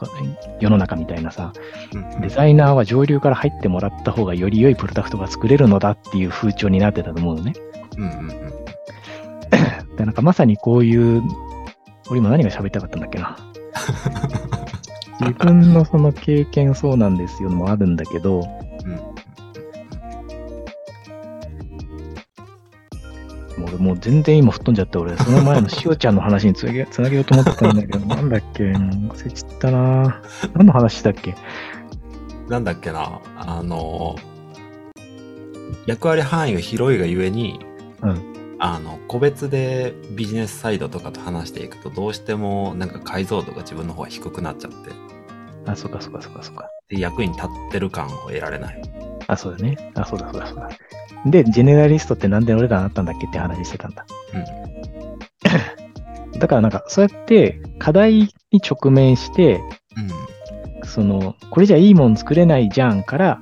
[0.61, 1.53] 世の中みたいなさ、
[1.95, 7.53] うんデザイナーは上流から入ってもらった方がより良いプロダクトが作れるのだっていう風潮になってたと思うのね。
[7.97, 8.59] うんうんうん
[9.97, 11.23] でなんかまさにこういう、
[12.09, 13.37] 俺今何が喋りたかったんだっけな。
[15.21, 18.45] 自分のその経験そうなんですよのもあるんだけど、うん。
[23.79, 30.23] もう俺もう全然今吹っ飛んじゃって、俺、その前のしおちゃんの話につなげつなげようと思ってたんだけど、 なんだっけ、忘れちったな。
[30.55, 31.35] 何の話したっけ？
[32.49, 34.17] なんだっけな、あの、
[35.87, 37.61] 役割範囲が広いがゆえに、
[38.03, 38.57] うん。
[38.61, 44.91] あの、個別でビジネスサイドとかと話していくと、どうしてもなんか解像度が自分の方が低くなっちゃって、
[45.67, 46.69] あ、そうかそうかそうかそうか。
[46.89, 48.83] で役に立ってる感を得られない。
[49.29, 49.77] あ、そうだね。
[49.95, 50.69] あ、そうだそうだそうだ。
[51.27, 54.07] で、ジェネラリストってなんで俺らなったんだっけって話してたんだ。
[54.35, 54.39] う
[56.35, 56.39] ん。
[56.41, 58.15] だからなんか、そうやって課題
[58.51, 59.61] に直面して、
[59.97, 60.89] うん。
[60.89, 63.41] その、これじゃいいもん作れないじゃんから、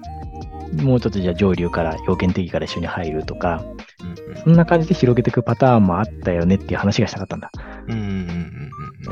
[0.82, 3.62] もうちょっとじゃあ上流から、要件的から一緒に入るとか、
[4.28, 4.36] うん。
[4.42, 7.50] そんな感じで広げていくパターンもあったよねっていう話がしたかったんだ。
[7.86, 7.94] うん。
[7.94, 8.00] うん。
[8.00, 8.06] うん。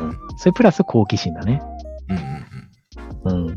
[0.01, 0.09] うん。
[0.09, 0.19] うん。
[0.39, 1.63] それプラス好奇心だね。
[2.09, 3.33] うん。
[3.33, 3.49] うん。
[3.49, 3.57] うん。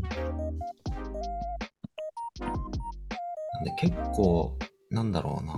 [3.64, 4.56] で結構、
[4.90, 5.52] なんだろうな、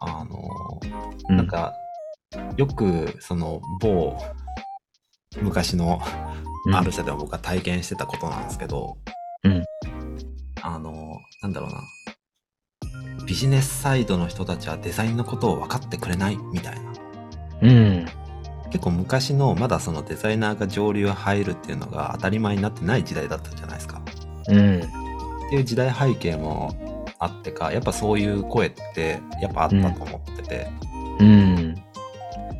[0.00, 0.80] あの、
[1.28, 1.74] うんなんか、
[2.56, 4.16] よく、その、某、
[5.40, 6.00] 昔の
[6.66, 8.96] うんある社では僕は体験してたことなんですけど、
[9.44, 9.64] うん
[10.62, 11.82] あの、なんだろうな、
[13.26, 16.92] ビジネスサイドの人たちはデザインのことを分かってくれないみたいな。
[17.62, 18.06] うん。
[18.70, 24.02] 結構昔のまだそのデザイナーが上流入るっていうのが当たり前になってない時代だったじゃないですか。
[24.48, 24.78] うん。
[24.78, 24.82] っ
[25.50, 26.74] ていう時代背景も
[27.24, 30.68] あってか、やっぱそういう声ってやっぱあったと思ってて、
[31.20, 31.74] うん。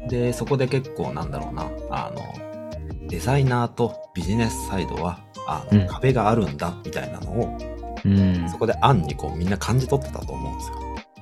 [0.08, 7.58] で、そこで結構なんだろうな、あの、デザイナーとビジネスサイドは、あの、うん壁があるんだみたいなのを、
[8.04, 8.48] うん。
[8.48, 10.76] そこで案にこうみんな感じ取ってたと思うんですよ。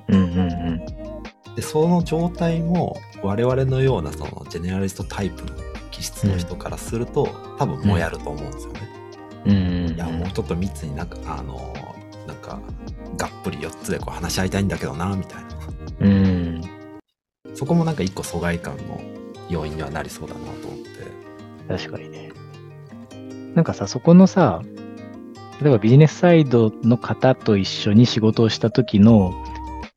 [0.08, 0.22] うん。
[0.22, 1.54] うん。
[1.54, 5.52] で、その状態も我々のようなそのジェネラリストタイプの
[5.90, 7.28] 気質の人からすると、
[7.58, 8.80] 多分もやると思うんですよね。
[9.46, 9.94] うん。
[9.94, 11.74] いや、もうちょっと密になんか、あの、
[13.22, 15.48] がっぷり4つでこう話し合いたいんだけどな、みたいな。
[16.00, 16.60] うん。
[17.54, 19.00] そこもなんか一個疎外感の
[19.48, 20.88] 要因にはなりそうだなと思って。
[21.68, 22.32] 確かにね。
[23.54, 24.60] なんかさ、そこのさ、
[25.60, 29.32] 例えばビジネスサイドの方と一緒に仕事をした時の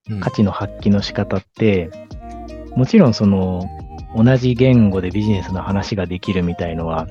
[0.08, 1.90] うん価値の発揮の仕方って、
[2.76, 3.68] もちろんその
[4.16, 7.08] 同じ言語でビジネスの話ができるみたいのは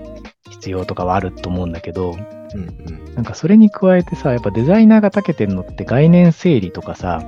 [0.65, 3.15] 必要とかはあると思うんだけど、うんうん。
[3.15, 7.23] なんかそれに加えてさ、やっぱデザイナーが長けてるのって概念整理とかさ、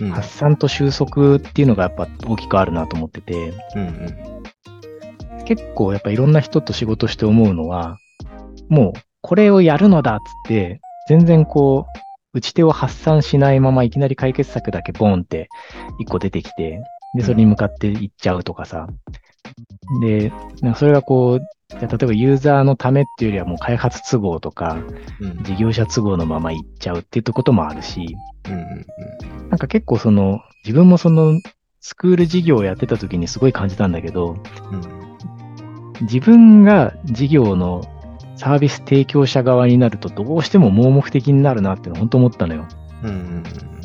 [0.00, 0.10] うん。
[0.10, 5.44] 発散と収束っていうのがやっぱ大きくあるなと思ってて、うんうん。
[5.46, 7.96] 結構やっぱいろんな人と仕事して思うのは、
[8.68, 11.86] もうこれをやるのだっつって、全然こ
[12.34, 15.48] う、打ち手を発散しないままいきなり解決策だけボンって
[16.00, 16.82] 一個出てきて、
[17.16, 18.88] で、それに向かっていっちゃうとかさ。
[20.02, 21.46] で、なんかそれがこう、
[21.80, 24.78] 例えばユーザーのためっていうよりはもう開発都合とか、
[25.20, 25.42] うん。
[25.42, 28.16] 事業者都合のままいっちゃうっていうこともあるし、
[28.48, 28.86] うんうん
[29.48, 31.40] なんか結構その、自分もその、
[31.80, 34.36] スクール事業をやってた時にすごい感じたんだけど、
[34.72, 36.06] うん。
[36.06, 37.82] 自分が事業の
[38.36, 42.66] サービス提供者側になるとどうしても盲目的になるなっていうの本当思ったのよ。
[43.02, 43.42] うんうん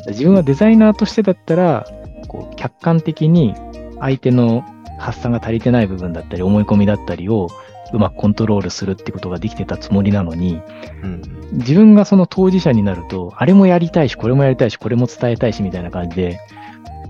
[0.08, 1.86] 自分はデザイナーとしてだったら、
[2.26, 3.54] こう客観的に
[4.00, 4.64] 相手の
[4.98, 7.48] 発散が足りてない部分だったり思い込みだったりを
[7.92, 10.60] うまくコントロールするってことができてたつもりなのに、
[11.02, 11.22] うん。
[11.52, 16.40] 自分がその当事者になると、あれもやりたいし、これもやりたいし、これも伝えたいしみたいな感じで、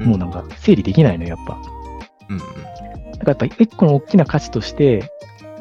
[0.00, 0.06] うん。
[0.08, 1.58] もうなんか整理できないのよ、やっぱ。
[2.28, 5.10] うんだからやっぱり一個の大きな価値として、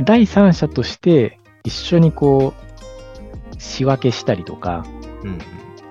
[0.01, 4.85] 第三者として一緒にこう、仕分けしたりとか、
[5.23, 5.37] うん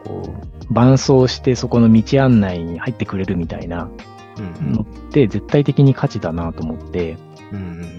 [0.05, 0.35] こ
[0.71, 3.91] う、伴走してそこの道案内に入ってくれるみたいな
[4.39, 4.73] うん。
[4.73, 7.19] のって絶対的に価値だなと思って、
[7.53, 7.98] うんうん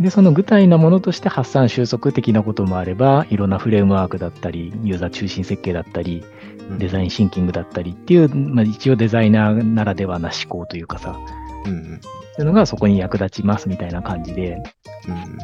[0.00, 6.24] で、その具体なものとして発散収束的なこともあれば、いろんなフレームワークだったり、ユーザー中心設計だったり、
[6.70, 6.78] うん。
[6.78, 11.18] デザインシンキングだったりっていう、まあ、一応デザイナーならではな思考というかさ、
[11.64, 12.00] うんうん。
[12.36, 14.62] そういうのがそこに役立ちますみたいな感じで、
[15.08, 15.38] うん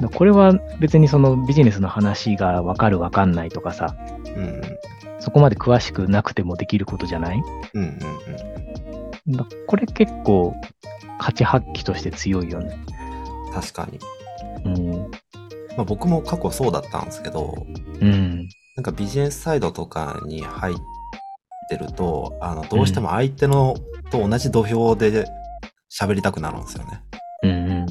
[0.00, 3.94] だこれは別にそのビジネスの話がわかるわかんないとかさ、
[4.36, 4.60] うん
[5.20, 7.40] そこまで詳しくなくてもできることじゃない？
[7.74, 7.98] うん
[9.26, 9.36] うん。
[9.36, 10.52] だこれ結構
[11.20, 12.76] 価値発揮として強いよね。
[13.54, 14.00] 確かに。
[14.64, 15.10] うん。
[15.76, 17.54] まあ僕も過去そうだったんですけど、
[18.00, 18.48] うん。
[18.76, 20.76] なんかビジネスサイドとかに入っ
[21.68, 23.76] てると、あの、どうしても相手の
[24.10, 25.26] と同じ土俵で
[25.90, 27.02] 喋りたくなるんですよね。
[27.44, 27.86] うん。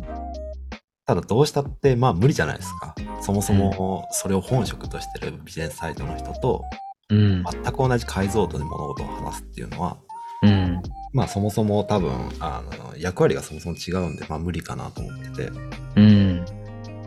[1.06, 2.94] ただどうしたって、まあ無理じゃないですか。
[3.22, 6.64] そもそもそれを本職としてるビジネスサイドの人と、
[7.10, 7.44] うん。
[7.44, 9.98] 全く同じ解像度で物事を話すっていうのは、
[10.44, 10.82] うん。
[11.14, 15.52] まあそもそも多分、あの、役割がそもそも違うんで、まあ無理かなと思ってて。
[15.96, 16.46] うん。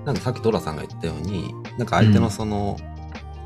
[0.05, 2.77] なんでさっきドラさんが言ったように、なんか相手のその、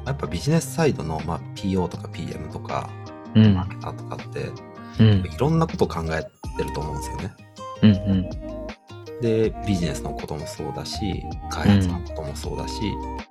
[0.06, 2.90] やっぱビジネスサイドの、まあ、PO とか PM とか、
[3.34, 3.68] うんマー。
[3.68, 4.50] ケターとかって、
[4.98, 5.26] うん。
[5.26, 6.22] いろんなことを考え
[6.56, 7.34] てると思うんですよね。
[7.82, 7.90] うん。
[7.90, 9.20] うん。
[9.20, 12.74] で、ビジネスのこともそうだし、開発のこともそうだし、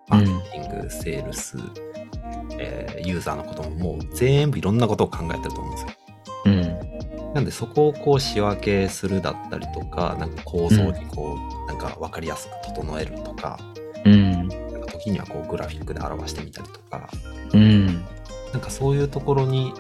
[0.08, 1.58] マーケティング、セールス、
[2.60, 5.90] えーユーザーのことももう全部いろんなことを考えてると思うんですよ。
[7.40, 7.44] うん。
[7.44, 13.60] なんでそこをこう仕分けするだったりとか、なんか構造にこう、なんか分かりやすく整えるとか、
[14.06, 14.48] うん。
[14.48, 17.10] なんか時にはこうグラフィックで表してみたりとか、
[17.54, 17.86] うん。
[18.54, 19.74] なんかそういうところに、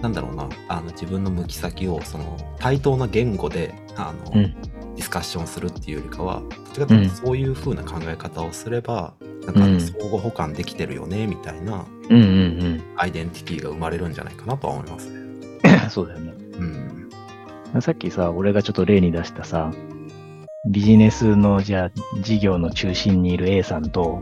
[0.00, 4.54] なんだろうな、あの自分の向き先をその対等な言語であの、うん
[4.94, 9.14] ディスカッションするっていうよりかは、どっちかというとそういう風な考え方をすれば、
[9.46, 12.22] なんかうん相互補完できてるよねみたいなうん。
[12.22, 12.82] うん。
[12.96, 15.21] アイデンティティが生まれるんじゃないかなとは思いますね。
[16.00, 16.04] うん。
[16.04, 16.32] そうだよね。
[17.72, 17.82] うん。
[17.82, 19.72] さっきさ、俺がちょっと例に出したさ、
[20.70, 24.20] ビジネスの、じゃあ、事業の中心にいる A さんと、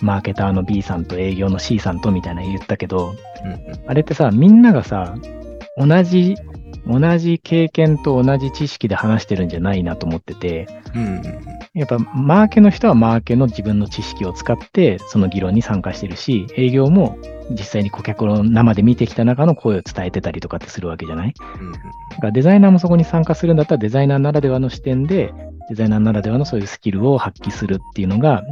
[0.00, 3.60] マーケターの B さんと営業の C さんとみたいな言ったけど、うんうん。
[3.86, 5.14] あれってさ、みんながさ、
[5.78, 6.34] 同じ、
[6.86, 11.22] 同じ経験と同じ知識で話してるんじゃないなと思ってて、うんうん
[11.74, 17.18] やっぱマーケの人はマーケの自分の知識を使ってその議論に参加してるし、営業も
[17.50, 21.34] 実際に顧客を生で見てきた中の声を伝えてたりとかってするわけじゃない？
[21.60, 21.66] うん。
[21.66, 25.34] うんだからデザイナーもそこに参加するんだったらデザイナーならではの視点で、
[25.68, 28.44] デザイナーならではのそういうスキルを発揮するっていうのが、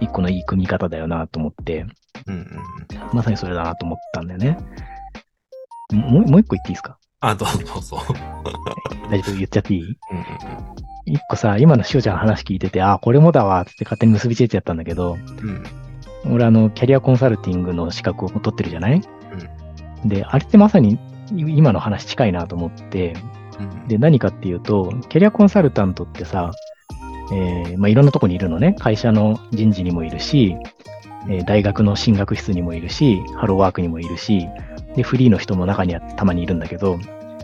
[0.00, 1.84] 一個のいい組み方だよなと思って、
[2.28, 2.46] うん。
[3.12, 4.56] まさにそれだなと思ったんだよね。
[5.90, 6.97] もうもう一個言っていいですか？
[7.20, 8.02] あ、どうぞどうぞ。
[9.10, 9.34] 大丈夫？
[9.36, 9.82] 言っちゃっていい？
[9.82, 10.24] うんうん
[11.06, 15.48] 一個さ、今のしおちゃんの話聞いてて、あ、これもだわ、つって勝手に結びついちゃったんだけど、うん。
[15.48, 15.64] うん
[16.34, 19.00] 俺あの、キャリアコンサルティングの資格を取ってるじゃない？
[20.04, 20.98] で、あれってまさに
[21.32, 23.14] 今の話近いなと思って、
[23.58, 23.88] うん。
[23.88, 26.52] で、何かっていうと、キャリアコンサルタントってさ、
[27.32, 28.74] えーまあ、いろんなとこにいるのね。
[28.78, 30.56] 会社の人事にもいるし、
[31.30, 34.46] えー大学の進学室にもいるし、ハローワークにもいるし、
[34.96, 36.98] で、フリーの人も中にはたまにいるんだけど、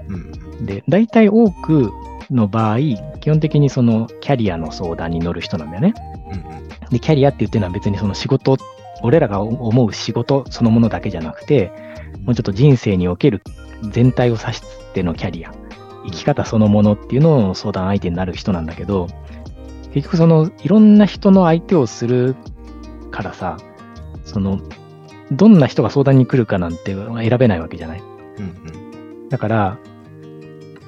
[0.09, 1.91] うんで、大体多く
[2.31, 2.79] の場合、
[3.21, 5.95] 基本的にそのキャリアの相談に乗る人なんだよね。
[6.31, 8.57] うんうんで、キャリアって言ってるのは別にその仕事、
[9.03, 11.73] 俺らが思う仕事そのものだけじゃなくて、
[12.25, 13.43] もうちょっと人生における
[13.91, 15.53] 全体を指してのキャリア、
[16.07, 19.09] 生き方そのものっていうのを相談相手になる人なんだけど、
[19.93, 22.35] 結局そのいろんな人の相手をする
[23.11, 23.57] からさ、
[24.25, 24.61] その、
[25.35, 28.01] どんな人が相談に来るかなんて選べないわけじゃない。
[28.01, 28.03] う
[28.41, 29.79] んうんだから、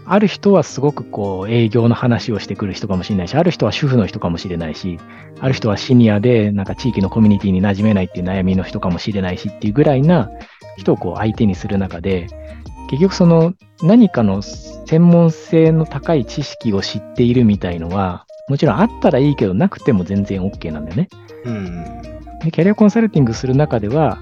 [0.08, 5.00] ある人はすごくこう営業の話をしてくる人かもしれないし、ある人は主婦の人かもしれないし、
[5.40, 10.30] ある人はシニアでなんか地域のコミュニティに馴染めないっていう悩みの人かもしれないしっていうぐらいな
[10.76, 12.28] 人をこう相手にする中で、
[12.88, 21.08] 結局その何かの専門性の高い知識を知っているみたいのは、もちろんあったらいいけどなくても全然 OK なんだよね。
[21.44, 21.96] うんうん
[22.44, 24.18] で、キャリアコンサルティングする中では、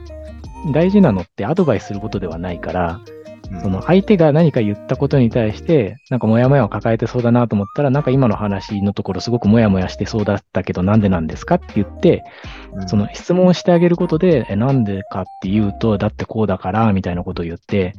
[0.72, 3.24] 大事なのってアドバイスすることではないから、うん
[3.62, 12.24] その相手が何か言ったことに対して、なんかモヤモヤを抱えてそうだなと思ったら、なんか今の話のところすごくモヤモヤしてそうだったけど、なんでなんですかって言って、
[12.74, 17.94] うんその質問をしてあげることで、え、なんでかって言うと、だってこうだから、みたいなことを言って、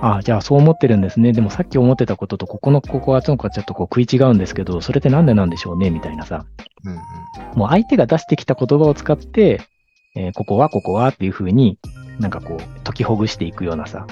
[0.00, 1.32] あじゃあそう思ってるんですね。
[1.32, 6.44] でもさっき思ってたことと、ここの、ここはちょっとこう食い違うんですけど、それってなんでなんでしょうねみたいなさ。
[7.54, 9.60] もう相手が出してきた言葉を使って、
[10.16, 11.78] えーここはここはっていうふうに、
[12.18, 14.06] なんかこう、解きほぐしていくようなさ、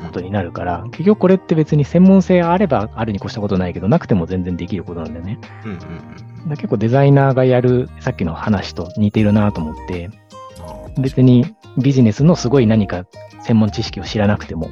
[0.00, 0.06] うん。
[0.06, 5.38] ことになるから、結局これって別に専門性があればあるに越したことないけど、なくても全然できることなんだよね。
[5.64, 5.78] うんうん
[6.42, 6.48] うん。
[6.50, 10.10] だ結構デザイナーがやるさっきの話と似てるなと思って、
[10.98, 13.06] 別にビジネスのすごい何か
[13.42, 14.70] 専門知識を知らなくても、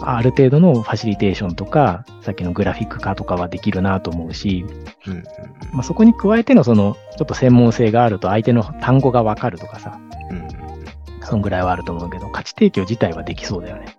[0.00, 4.64] ある程度のファシリテーションとか、さっきのグラフィック化とかはできるなと思うし、
[5.06, 5.22] うんうん
[5.72, 10.52] まあ、そこに加えてのその、ちょっと専門性があると相手の単語がわかるとかさ、うんうんうん
[11.24, 13.96] そんぐらいはあると思うけど、価値提供自体はできそうだよね。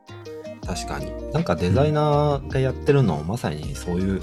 [0.66, 1.12] 確かに。
[1.32, 4.22] なんかデザイナーがやってるのもまさにそういう、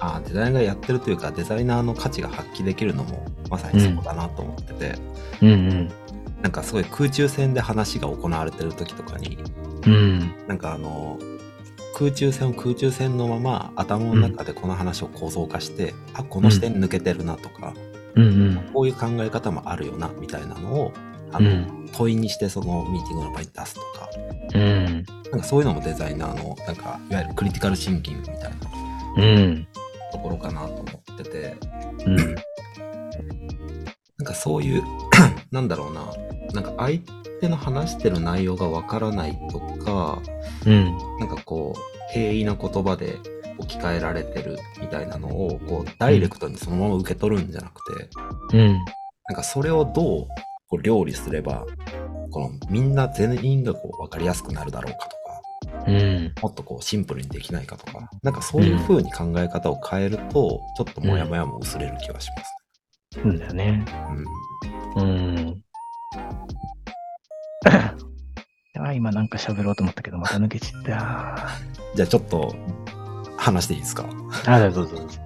[0.00, 4.94] あデザイナーがやってるというか、デザイナーの価値が発揮できるのもまさにそうだなと思ってて、
[5.42, 5.90] うんうん。
[6.42, 9.38] なんかすごい空中戦で話が行われてる時とかに、
[9.86, 10.34] うん。
[10.46, 11.18] なんかあの、
[11.94, 17.74] 空中戦を空中戦のまま頭の中でこの話を構造化して、あ、この視点抜けてるなとか、
[18.14, 18.70] うんうん。
[18.72, 20.92] こういう考え方もあるよな、みたいなのを、
[21.32, 24.10] あの、うん問いにしてそのミーティングの場に出すとか、
[24.54, 25.04] うん。
[25.30, 28.56] なんかそういうのもデザイナーの、なんか、いわゆるクリティカルシンキングみたいな
[29.16, 29.66] うん。
[30.12, 31.56] ところかなと思ってて、
[32.06, 32.16] うん。
[32.16, 32.36] なん
[34.24, 34.82] かそういう、
[35.50, 36.04] なんだろうな、
[36.54, 37.00] なんか相
[37.40, 40.20] 手の話してる内容がわからないとか、
[40.66, 40.98] うん。
[41.18, 41.74] なんかこ
[42.12, 43.18] 平易な言葉で
[43.58, 48.08] 置き換えられてるみたいなのをこうダイレクトにそのまま受け取るんじゃなくて、
[48.56, 48.72] うん。
[49.28, 50.26] なんかそれをどう
[50.68, 51.66] こう料理すれば
[52.30, 55.18] このみんな全員がこう分かりやすくなるだろうかとか
[55.86, 56.32] うん。
[56.40, 63.72] もっとこうシンプルにできないかとかなんかそういう風に考え方を変えると、ちょっとモヤモヤも薄れる気はしますそうだよね。
[63.72, 63.84] ね。
[64.96, 65.62] うんうん。
[68.98, 70.88] 今なんか喋ろうと思ったけど、また抜けちゃった。
[71.94, 72.54] じゃあちょっと
[73.36, 74.04] 話していいですか？
[74.46, 75.18] あ、どうぞどうぞ。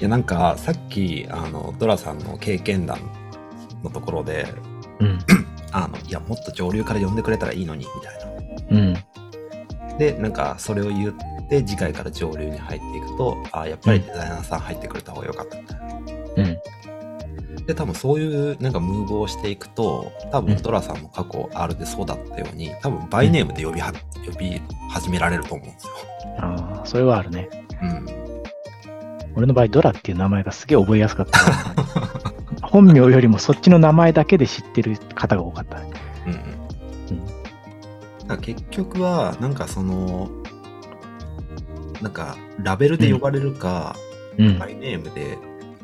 [0.00, 2.98] いやなんかさっきあのドラさんの経験談
[3.82, 4.46] のところで
[5.00, 5.18] うん。
[5.72, 9.04] あのいやもっと上流から呼んでくれたらいいのにみたいな
[9.90, 9.98] うん。
[9.98, 11.14] でなんかそれを言っ
[11.48, 16.58] て次回から上流に入っていくとあやっぱりデザイナーさん入ってくれた方が良かったみたいなうん。
[17.66, 23.92] で多分そういうなんかムーブをしていくと多うん分ドラさんも過去 R でそうだったように多分バイネームで呼びは
[24.24, 24.60] 呼び
[24.90, 25.92] 始められると思うんですよ。
[26.38, 27.48] ああ、それはあるね。
[27.82, 28.06] うん、
[29.36, 31.40] 俺の場合、ドラっていう名前がすげえ覚えやすかった。
[32.66, 35.90] 本名よりもそっちの名前だけで知ってる方が多かったね。
[36.26, 36.56] うんうん
[38.40, 40.28] 結局はなんかその
[42.02, 43.94] なんかラベルで呼ばれるか、
[44.36, 44.68] うんバ。
[44.68, 45.38] イネームで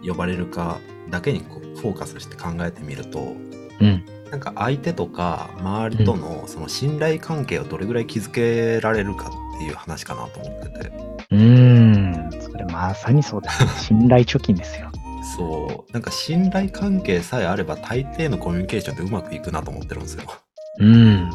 [0.04, 0.80] 呼ばれるか
[1.12, 3.36] だけにこうフォーカスして考えてみると
[3.80, 4.04] うん。
[4.30, 10.92] なんか相手とか周りとのその信頼関係をどれぐらい築けられるかっていう話かなと思ってて
[11.30, 12.30] うーん。
[12.40, 13.70] それまさにそうですね。
[13.78, 14.90] 信頼貯金ですよ。
[15.36, 20.24] そうなんか信頼関係さえあれば大抵のコミュニケーションってうまくいくなと思ってるんですよ。
[20.78, 21.30] うん。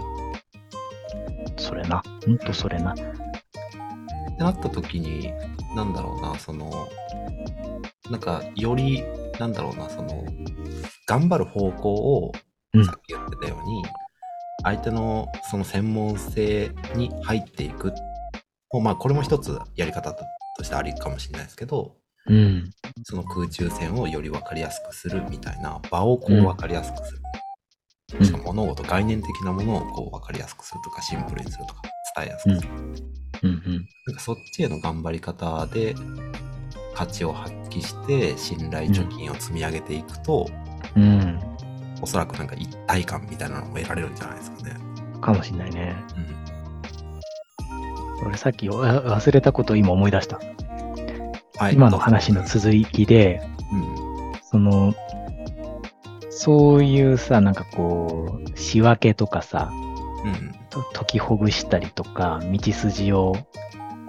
[1.57, 2.01] それな。
[2.25, 2.93] ほんとそれな。
[2.93, 3.03] って
[4.39, 5.31] なった時に
[5.77, 6.89] なんだろうなその
[8.09, 9.03] なんかより
[9.39, 10.25] なんだろうなその
[11.07, 12.33] 頑張る方向を
[12.73, 12.85] うん。
[12.85, 13.83] さっき言ってたように、
[14.63, 17.93] 相手のその専門性に入っていく。
[18.81, 20.13] まあこれも一つやり方
[20.57, 21.95] としてありかもしれないですけど
[22.27, 22.69] うん。
[23.03, 26.43] その空中線をより分かりやすくするみたいな場をこううん。
[26.43, 27.19] 分かりやすくする、
[28.19, 28.25] うん。
[28.25, 31.81] しかも物事概念的なものをこう分かりやすくするとかシンプルにするとか
[32.17, 32.69] 伝えやすくする、
[33.43, 33.87] うんうん。
[34.05, 35.95] なんかそっちへの頑張り方で
[36.95, 40.47] 価値を発揮して信頼貯金を積み上げていくと、
[40.95, 41.39] うん。
[42.01, 44.75] おそらくなんか一体感みたいなのも得られるんじゃないですかね。
[45.21, 45.95] かもしんないね。
[48.21, 50.39] うん、俺さっきわ忘れたことを今思い出した。
[51.57, 53.41] はい今の話の続きで、
[53.73, 54.07] うん
[54.43, 54.93] その、
[56.29, 63.35] そういうさ、なんかこう、仕分けとかさ、うんと解きほぐしたりとか、道筋を、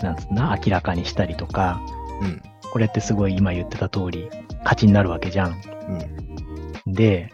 [0.03, 1.81] なんつうな、明らかにしたりとか、
[2.23, 2.43] うん。
[2.71, 4.29] これってすごい今言ってた通り、
[4.65, 5.61] 価値になるわけじゃん。
[6.87, 6.93] うん。
[6.93, 7.33] で、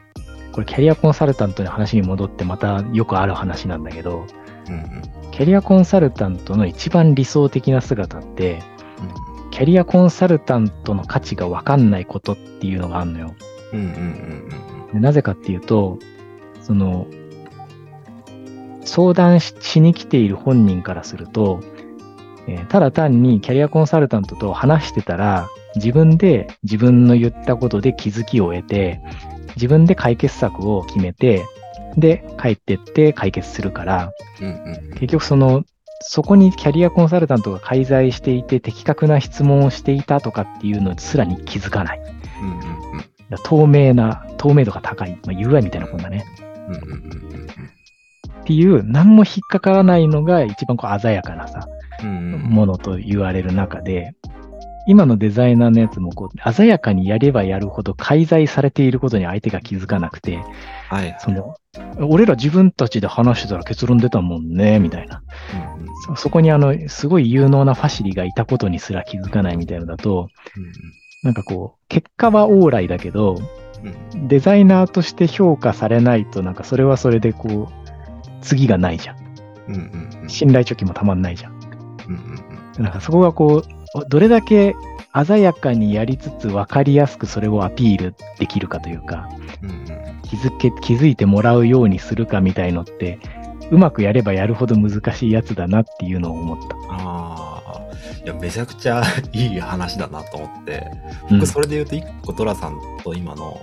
[0.53, 4.26] これキャリアコンサルタントの話に戻ってまたよくある話なんだけど、
[4.68, 5.03] うんうん。
[5.32, 8.62] キャリアコンサルタントの一番理想的な姿って、
[9.45, 9.51] うん。
[9.51, 13.35] キャリアコンサルタントの価値がわかんないことっていうのがあるのよ。
[13.72, 13.91] うんうんう
[14.91, 14.93] ん。
[14.95, 15.99] でなぜかっていうと、
[16.62, 17.07] その、
[18.85, 21.61] 相談ししに来ている本人からすると、
[22.47, 29.01] えーただ単にキャリアコンサルタントと話してたら、自分で自分の言ったことで気づきを得て、
[29.57, 31.45] 自分で解決策を決めて、
[31.97, 35.64] で、帰ってって解決するから、うんうん結局その、
[36.07, 42.01] そこにキャリアコンサルタントが介在していて的確な質問をしていたとかっていうのすらに気づかない。
[42.43, 43.05] うんうんうん
[43.43, 45.18] 透明な、透明度が高い。
[45.26, 46.24] まあ、UI みたいなもんだね。
[46.68, 47.70] うんうんうんうん
[48.45, 51.66] っていう、何も引っかからないのが一番こう鮮やかなさ、
[52.03, 52.40] うんうん。
[52.42, 54.14] ものと言われる中で、
[54.86, 60.45] 今のデザイナーのやつもこう、鮮やかにやればやるほど介在されていることに相手が気づかなくて、
[60.90, 61.55] はいその、
[61.99, 65.22] 俺ら自分たちで話してたら結論出たもんね、みたいな。
[65.78, 65.88] うんうん。
[66.14, 70.28] そそこにあの、すごい有能なファシリがいたことにすら気づかないみたいなのだと、
[71.22, 73.36] なんかこう、結果は往来だけど、
[73.82, 74.28] うんうん。
[74.28, 77.84] デザイナーとして評価されないと、なんかそれはそれでこう、
[78.45, 79.16] 次がないじゃん。
[79.68, 80.28] うんうんうん。
[80.28, 81.53] 信頼貯金もたまんないじゃん。
[82.09, 84.74] うんうんなんかそこがこう、どれだけ
[85.24, 89.28] 鮮やかにやりつつ分かりやすくそれをアピールできるかというか、
[89.62, 90.20] うんうん。
[90.22, 93.20] 気づけ、気づいてもらうようにするかみたいのって、
[93.70, 96.76] うまくやればやるほど難しいやつだなっていうのを思った。
[96.90, 97.80] ああ
[98.24, 100.90] いやめちゃくちゃいい話だなと思って。
[101.30, 101.38] うん。
[101.38, 103.57] 僕それで言うと一個トラさんと今の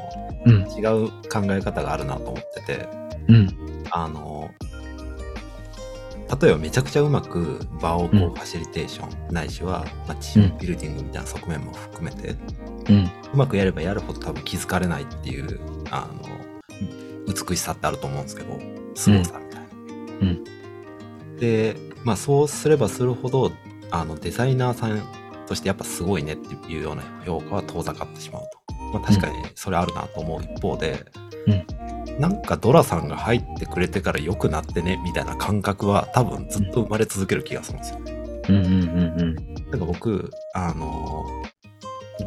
[0.45, 2.88] うん、違う考え方があるなと思ってて。
[3.27, 3.47] うん、
[3.91, 4.41] あの
[6.39, 12.36] 例えばめちゃくちゃうまく場をこううんファシリテーション、ないしは、まあ、チームビルディングみたいな側面も含めて、
[12.89, 15.59] うん、うまくやればやるほど多分気づかれないっていう
[15.89, 16.41] あの
[17.27, 18.59] 美しさってあると思うんですけど
[18.95, 19.67] 凄さみたいな。
[20.21, 20.43] うん
[21.38, 23.51] でまあそうすればするほど
[23.89, 25.01] あのデザイナーさん
[25.47, 28.73] としてやっぱすごいねっていうような評価は遠ざかってしまうと。
[28.93, 31.05] まあ、確かにそれあるなと思う一方で、
[32.20, 38.12] なんかドラさんが入ってくれてから良くなってねみたいな感覚は多分ずっと生まれ続ける気がするんですよね。
[38.50, 39.36] うんうんうんうん。
[39.72, 41.26] なんか僕、あの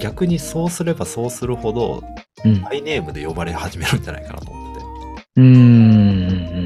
[0.00, 2.02] 逆にそうすればそうするほど、
[2.44, 4.86] うんハイネームで呼ばれ始めるんじゃないかなと思ってて、
[5.36, 5.50] うんう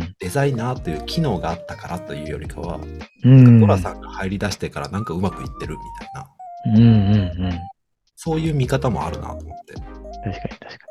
[0.04, 2.80] んデザイナーという機能があったからというよりかは、
[3.24, 3.46] うん。
[3.46, 3.60] うん。
[3.60, 6.30] ドラさんが入り出してからなんかうまくいってるみたいな、
[6.66, 7.58] うんうんうん。
[8.16, 9.74] そういう見方もあるなと思って。
[9.74, 9.88] 確か
[10.30, 10.87] に確か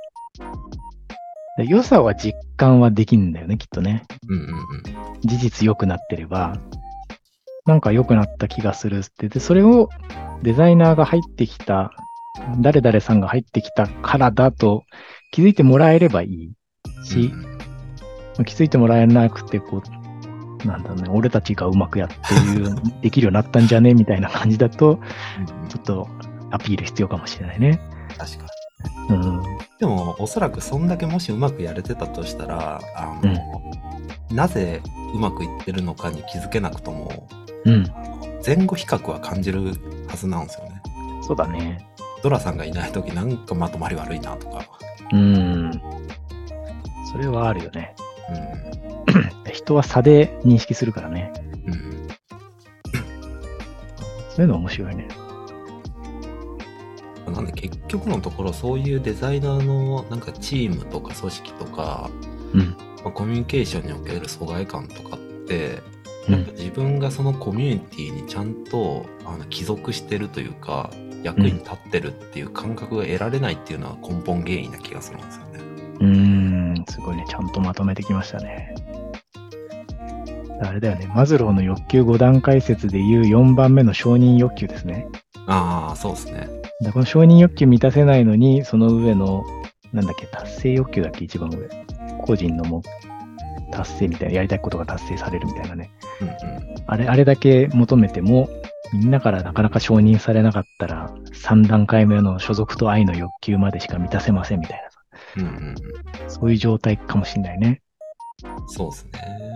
[1.63, 4.03] 良さは実感はできるんだよね、きっとね。
[4.27, 4.57] うんうんうん。
[5.21, 6.57] 事実良くなってれば、
[7.65, 9.27] なんか良くなった気がするって。
[9.29, 9.89] で、それを
[10.43, 11.91] デザイナーが入ってきた、
[12.59, 14.83] 誰々さんが入ってきたからだと
[15.31, 16.53] 気づいてもらえればいい
[17.03, 17.33] し、
[18.45, 22.15] 気づいてもらえなくて、こう、なんだろうね、俺たちがうまくやって
[22.59, 23.93] る、できるようになったんじゃね？
[23.93, 24.97] みたいな感じだと、う
[25.55, 26.07] んうんちょっと
[26.49, 27.79] アピール必要かもしれないね。
[28.17, 28.56] 確かに。
[29.09, 29.41] うん。
[29.79, 33.73] でも、おそらくそんだけもしうまくやれてたとしたら、あの、
[34.31, 34.81] なぜ
[35.13, 37.27] うまくいってるのかに気づけなくとも、
[37.65, 37.85] うん。
[38.45, 39.73] 前後比較は感じる
[40.07, 40.81] はずなんですよね。
[41.21, 41.87] そうだね。
[42.23, 44.65] ドラさんがいない時なんかまとまり悪いなとか。
[45.11, 45.81] うん。
[47.11, 47.95] それはあるよね。
[49.45, 51.31] う 人は差で認識するからね。
[51.65, 51.71] ん。
[51.71, 52.07] うん。
[54.35, 55.07] そういうの面白いね。
[57.31, 62.09] なんで結局のところそういうデザイナーのなんかチームとか組織とか、
[62.53, 62.59] うん。
[63.03, 65.81] まあコミュニケーションにおける疎外感とかって、
[66.27, 66.51] うんなんか。
[66.51, 70.89] 自分がそのコミュニティにちゃんとあの帰属してるというか
[71.23, 75.59] 役に立ってるっていう感覚が得られないっていうのは根本原因な気がするんですよね。
[75.99, 76.85] うーん。
[76.89, 77.25] すごいね。
[77.29, 78.75] ちゃんとまとめてきましたね。
[80.61, 81.11] あれだよね。
[81.13, 85.07] マズローの欲求5段階説でいう4番目の承認欲求ですね。
[85.45, 86.49] ああそうですね。
[86.81, 89.43] でこの承認欲求満たせないのに、その上の、
[89.93, 91.67] なんだっけ、達成欲求だっけ、一番上。
[92.21, 92.81] 個人のもう、
[93.71, 95.89] 達成みたいな、やりたいことが達成されるみたいなね。
[96.21, 96.35] うんうん。
[96.85, 98.47] あれ、あれだけ求めても、
[98.93, 104.99] みんなからなかなか承認されなかったら、3段階目の所属と愛の欲求までしか満たせませんみたいなさ。
[105.37, 106.29] うんうんうん。
[106.29, 107.81] そういう状態かもしれないね。
[108.67, 109.46] そうですね。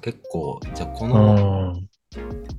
[0.00, 1.34] 結構じゃあこうの
[1.72, 1.88] ん。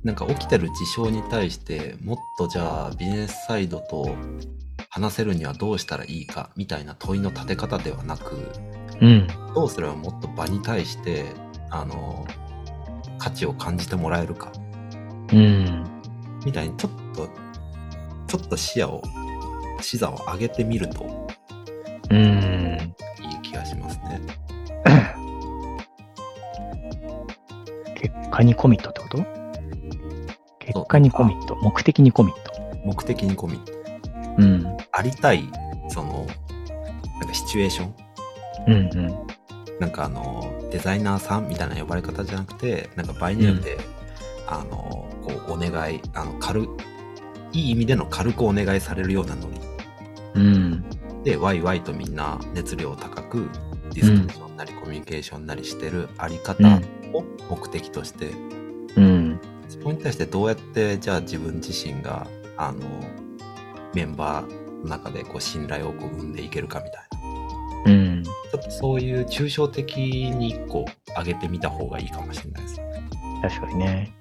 [0.02, 4.16] なんか起きてる事象に対してもっとじゃあビジネスサイドと
[4.88, 8.34] 話せるにはどうしたらいいかみたいな問いの立て方ではなく
[9.00, 9.26] うん。
[9.54, 11.24] どうすればもっと場に対して
[11.70, 12.26] あの
[13.18, 14.52] 価値を感じてもらえるか
[15.32, 15.84] うん。
[16.44, 17.28] みたいにちょっと
[18.26, 19.02] ちょっと視野を
[19.80, 21.28] 視座を上げてみると
[22.10, 22.61] うん。
[28.32, 29.18] 果にコミットってこと？
[30.58, 31.54] 結果にコミット。
[31.56, 32.52] 目的にコミット。
[32.84, 33.72] 目的にコミット
[34.38, 34.76] うん。
[34.90, 35.44] ありたい
[35.88, 36.26] その
[37.20, 37.94] なんかシチュエーション？
[38.66, 39.26] うんうん。
[39.78, 43.76] なんかあのデザイナーさんみたいな呼ばれ方じゃなくてなんか場合によって、
[44.48, 46.62] あのこうお願いあの軽
[47.52, 49.60] いい意味での軽くお願いされるようなノリ
[50.34, 50.84] うん。
[51.24, 53.50] でワイワイとみんな熱量高く
[53.92, 56.62] ディスカッションなりコミュニケーションなりしてるあり方
[57.12, 58.30] を目的として、
[58.96, 59.40] うん。
[59.68, 62.80] そこに対してどうやってじゃあ自分自身があの
[63.94, 67.12] メンバーの中でこう信頼をこう生んでいけるかみたいな
[67.86, 68.22] うん。
[68.22, 70.84] ちょっとそういう抽象的に一個
[71.16, 72.80] 上げてみた方がいいかもしれないです。
[73.42, 74.12] 確かにね。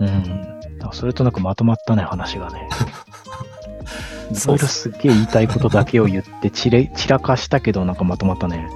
[0.00, 0.60] うん。
[0.82, 2.68] あそれとなくまとまったね、話がね。
[4.32, 8.66] いろいろすっげえ言いたいことだけを言って散れ、散らかしたけど、なんかまとまったね。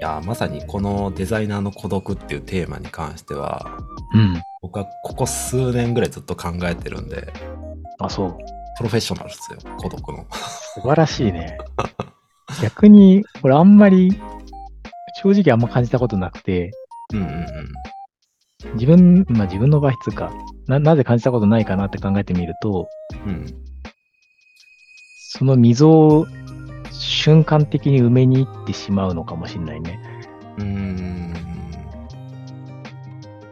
[0.00, 3.78] やーまさにこのデザイナーの孤独っていうテーマに関しては
[4.14, 4.42] うん。
[4.62, 7.32] 僕はここ数年ぐらいずっと考えてるんで
[7.98, 8.38] あ、そう。
[8.76, 10.26] プロフェッショナルですよ孤独の。
[10.74, 11.58] 素晴らしいね。
[12.62, 14.10] 逆に、これあんまり、
[15.22, 16.72] 正直あんま感じたことなくて、
[17.12, 18.72] うんうんうん。
[18.74, 20.32] 自分、まあ自分の場合つうか、
[20.66, 22.88] な、なぜ感じたことないかなって考えてみると、
[23.26, 23.46] うん
[25.32, 26.26] その溝を
[27.00, 29.98] 瞬間的に埋めに行ってしまうのかもしれないね。
[30.58, 31.32] うーん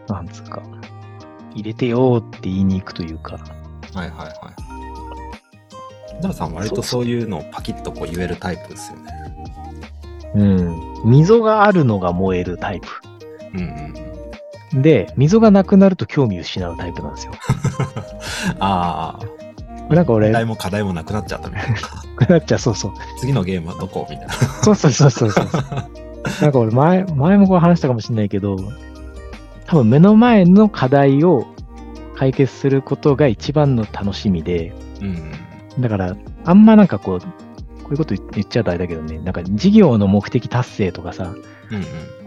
[0.07, 0.63] なんつうか。
[1.55, 3.39] 入れてよーって言いに行くというか。
[3.95, 6.23] はいはいはい。
[6.23, 9.13] ダラさん割とそういうのをパキッとこう言えるタイプですよね。
[10.35, 11.11] うん。
[11.11, 12.89] 溝があるのが燃えるタイプ。
[13.55, 13.95] うんうん
[14.75, 14.83] うん。
[14.83, 17.33] で、溝がなくなると興味失うタイプなんですよ。
[18.61, 19.48] ああ、
[19.89, 22.27] なんか俺、課題も課題もなくなっちゃったみたいな。
[22.27, 22.93] なっちゃう、そうそう。
[23.19, 24.33] 次のゲームはどこみたいな。
[24.33, 25.45] そうそうそうそうそう。
[26.43, 28.57] なんか俺前、前もこう話したかもしれないけど、
[29.67, 31.47] 多分目の前の課題を
[32.17, 35.33] 解決することが一番の楽しみで、うん。
[35.81, 37.27] だから、あんまなんかこう、こ
[37.89, 41.35] ういうこと言っちゃうとあれだけどね、なんか事業の目的達成とかさ、
[41.71, 41.85] うんうん。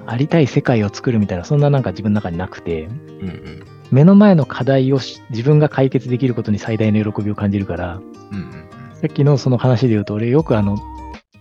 [0.08, 3.66] ありたい世界を作るみたいな、そんななんか自分の中になくて、うんうん。
[3.92, 7.96] 目の前の課題をし自分が解決できることに最大の喜びを感じるから、
[8.32, 8.62] うんうん
[9.02, 10.78] さっきのその話で言うと、俺よくあの、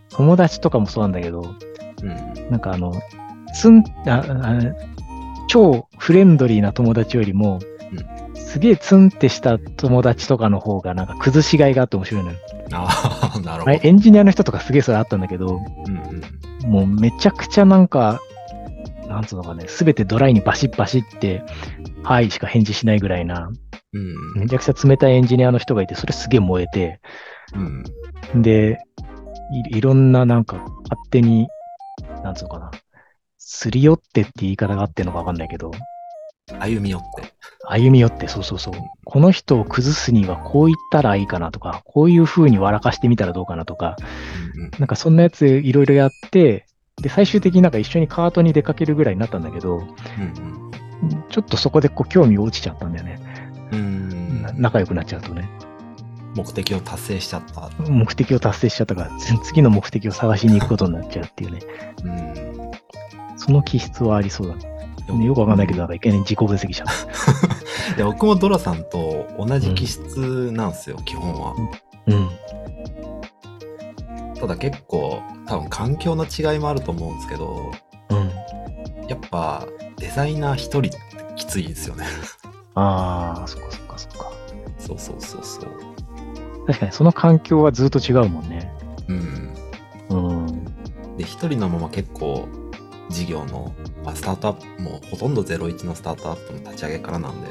[0.09, 1.55] 友達とかもそうなんだけど、
[2.03, 2.11] うん。
[2.11, 2.95] うんなんかあの、
[3.55, 4.59] つん、ああ
[5.47, 7.61] 超フレンドリーな友達よりも、
[8.35, 12.39] すげえツンってした友達とかの方がなんか崩しがいがあって面白いのよ。
[12.73, 13.79] ああ、 なるほど。
[13.83, 16.71] エンジニアの人とかすげえそれあったんだけど、うんうん。
[16.71, 18.21] もうめちゃくちゃなんか、
[19.09, 21.43] なんつうのかね、すべてドライにバシッバシって、
[22.03, 23.51] はいしか返事しないぐらいな、
[23.93, 27.01] うんめちゃくちゃ冷たいエンジニアの人がいて、それすげえ燃えて、
[28.35, 28.43] うん。
[28.43, 28.79] で、
[29.73, 31.49] いいろんななんか勝手に、
[32.23, 32.71] なんつうのかな、
[33.39, 35.73] すり寄ってって言い方があってんのかわかんないけど、
[36.59, 37.33] 歩み寄って。
[37.69, 38.75] 歩み寄って、そうそうそう。
[39.05, 43.97] この人を崩すにはこう言ったらいいかなとか、こういう風に笑かしてみたらどうかなとか、
[44.57, 44.71] うんうん。
[44.79, 46.67] なんかそんなやついろいろやって、
[47.01, 50.71] で、最終的になんか一緒にカートに出かけるぐらいになったんだけど、うん
[51.31, 53.21] ちょっとそこでこう興味落ちちゃったんだよね。
[53.73, 54.43] うん。
[54.57, 55.49] 仲良くなっちゃうとね。
[56.35, 57.71] 目的を達成しちゃった。
[57.89, 61.61] 目的を達成しちゃったから、つ次の目的を探しに行くことになっちゃうっていうね。
[62.05, 62.71] うん。
[63.37, 64.71] その気質はありそうだね。
[65.25, 67.97] よくわかんないけど、なんかいきなり自己分析しちゃった。
[67.97, 71.55] いや僕もドラさんと同じ気質なんですよ、基本は。
[72.07, 72.31] うん。
[74.35, 77.73] ただ結構、多分環境の違いもあると思うんですけど、
[78.11, 78.31] うん。
[79.09, 79.67] やっぱ
[80.01, 80.99] デザイナー一人って
[81.37, 82.07] きついんですよね。
[82.75, 84.33] ああ、そっかそっかそっか。
[84.79, 86.67] そうそうそうそう。
[86.67, 88.73] 確かにその環境はずっと違うもんね。
[89.09, 89.55] うん。
[90.09, 90.65] うん。
[91.17, 92.49] で、一人のまま結構、
[93.11, 93.75] 事業の、
[94.05, 97.49] まあ、スタートアップ、もうほとんど01のスタートアップの立ち上げからなんで、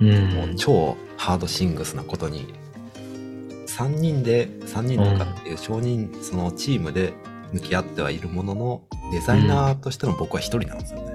[0.00, 0.34] うん。
[0.34, 2.54] もう超ハードシングスなことに、
[3.66, 7.14] 3人で、3人とかっていう少人、そのチームで
[7.52, 11.14] 向き合ってはいるものの、デザイナーとしての僕は一人なんですよね。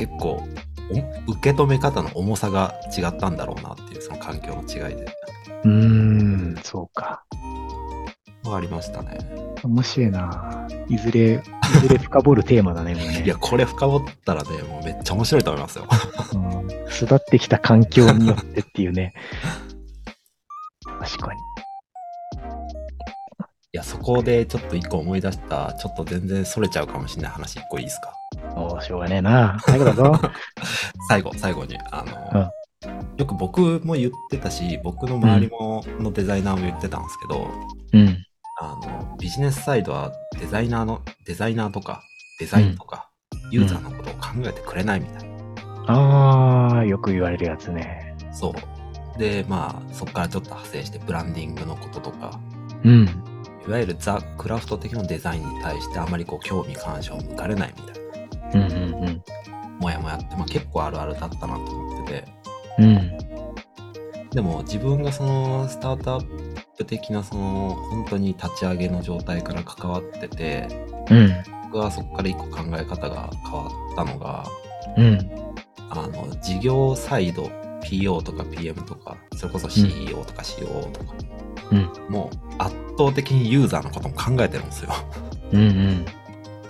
[0.00, 0.42] 結構、
[1.26, 5.04] お受け止め方の重さが違ったんだろうなっていう、その環境の違いで。
[5.64, 7.22] うーん、そうか。
[8.44, 9.18] わかりましたね。
[9.62, 10.66] 面白いな。
[10.88, 13.20] いずれ、いずれ深掘るテーマだね、もうね。
[13.26, 15.86] いや、これ深掘ったらね、もうめっちゃ面白いと思いますよ。
[16.32, 19.12] うん、育ってきた環境によってっていうね。
[20.98, 21.40] 確かに。
[23.72, 28.14] いや、そこでちょっと一個思い出した、ちょっと全然それちゃうかもしれない話一個いいですか？
[28.56, 29.58] おーしょうがねえな。
[29.60, 30.12] 最後だぞ。
[31.08, 31.76] 最後、最後に。
[31.90, 32.50] あの、
[33.16, 37.50] よく僕も言ってたし、僕の周りも、のデザイナーも言ってたんですけど、
[37.92, 38.18] うん。
[38.60, 42.02] あの、ビジネスサイドはデザイナーの、デザイナーとか、
[42.38, 43.10] デザインとか、
[43.50, 45.30] ユーザーのことを考えてくれないみたいな。
[45.86, 48.14] ああ、よく言われるやつね。
[48.32, 49.18] そう。
[49.18, 52.38] で、まあ、そこからちょっと派生して、ブランディングのこととか、
[52.84, 53.08] うん。
[53.66, 57.99] いわゆるザ・クラフト的なデザインに対してあまりこう興味関心を向かれないみたいな、
[58.54, 59.22] うんうん
[59.80, 62.24] もやもやって、まあ、結構あるあるだったなと思ってて、
[62.78, 62.84] うん。
[62.84, 64.30] うん。
[64.30, 66.26] でも自分がそのスタートアッ
[66.76, 70.68] プ的なその本当に立ち上げの状態から関わってて、
[71.10, 71.32] うん。
[71.64, 74.44] 僕はそこから一個考え方が変わったのが、
[74.96, 75.30] うん。
[75.90, 77.50] あの、事業サイド、
[77.82, 81.14] PO とか PM とか、それこそ CEO とか COO とか、
[81.72, 84.90] うんもう圧倒的にユーザーのことも考えてるんですよ。
[85.52, 86.04] うん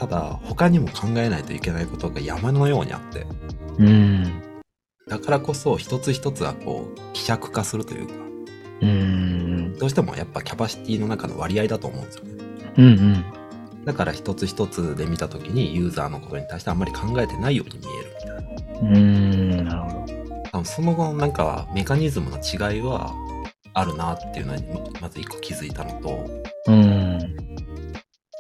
[0.01, 3.27] ただ、他にも考えないといけないことが山のようにあって、
[3.79, 3.87] うん。
[3.87, 4.43] うん。
[5.07, 8.15] だからこそ一つ一つがこう、希釈化するというか、
[8.81, 9.79] うん。
[9.79, 12.33] どうしてもやっぱキャパシティの中の割合だと思うんですよね。
[12.79, 13.25] うんうん。
[13.85, 18.91] だから一つ一つで見たときにユーザーのことに対してあんまり考えてないように見えるみたいな。
[18.91, 19.65] うん。
[19.67, 20.43] なるほど。
[20.45, 23.13] 多分その後のなんかメカニズムの違いは
[23.75, 26.27] あるなっていうのにままず一個気づいたのと、
[26.69, 27.37] うん。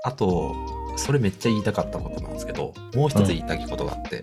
[0.05, 0.55] あと、
[1.01, 4.23] それめっちゃ言いたかったことなんですけど、もう一つ言いたいことがあって、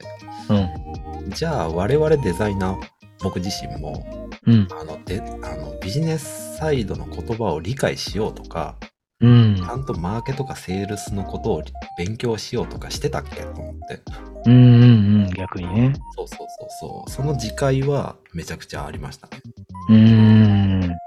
[0.49, 1.31] うん。
[1.31, 2.77] じゃあ我々デザイナー、
[3.23, 4.05] 僕自身も、
[4.45, 4.67] うん。
[4.71, 8.75] あの、で、あの、ビジネスサイドの言葉を理解しようとか、
[9.19, 9.63] うんち。
[9.63, 11.63] ゃんとマーケとかセールスのことを
[11.97, 14.01] 勉強しようとかしてたっけと思って。
[14.45, 14.85] うんうんう
[15.25, 15.29] ん。
[15.31, 15.93] 逆にね。
[16.15, 16.47] そうそうそう
[16.79, 17.09] そう。
[17.09, 19.41] その自戒はめちゃくちゃありましたね。
[19.89, 20.97] うーん。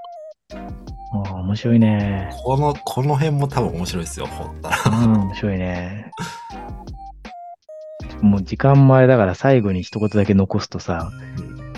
[1.12, 2.30] ああ、面白いね。
[2.44, 4.98] この、この辺も多分面白いですよ、掘ったら。
[4.98, 6.10] うん、面白いね。
[8.22, 11.10] もう時間前だから最後に一言だけ残すとさ、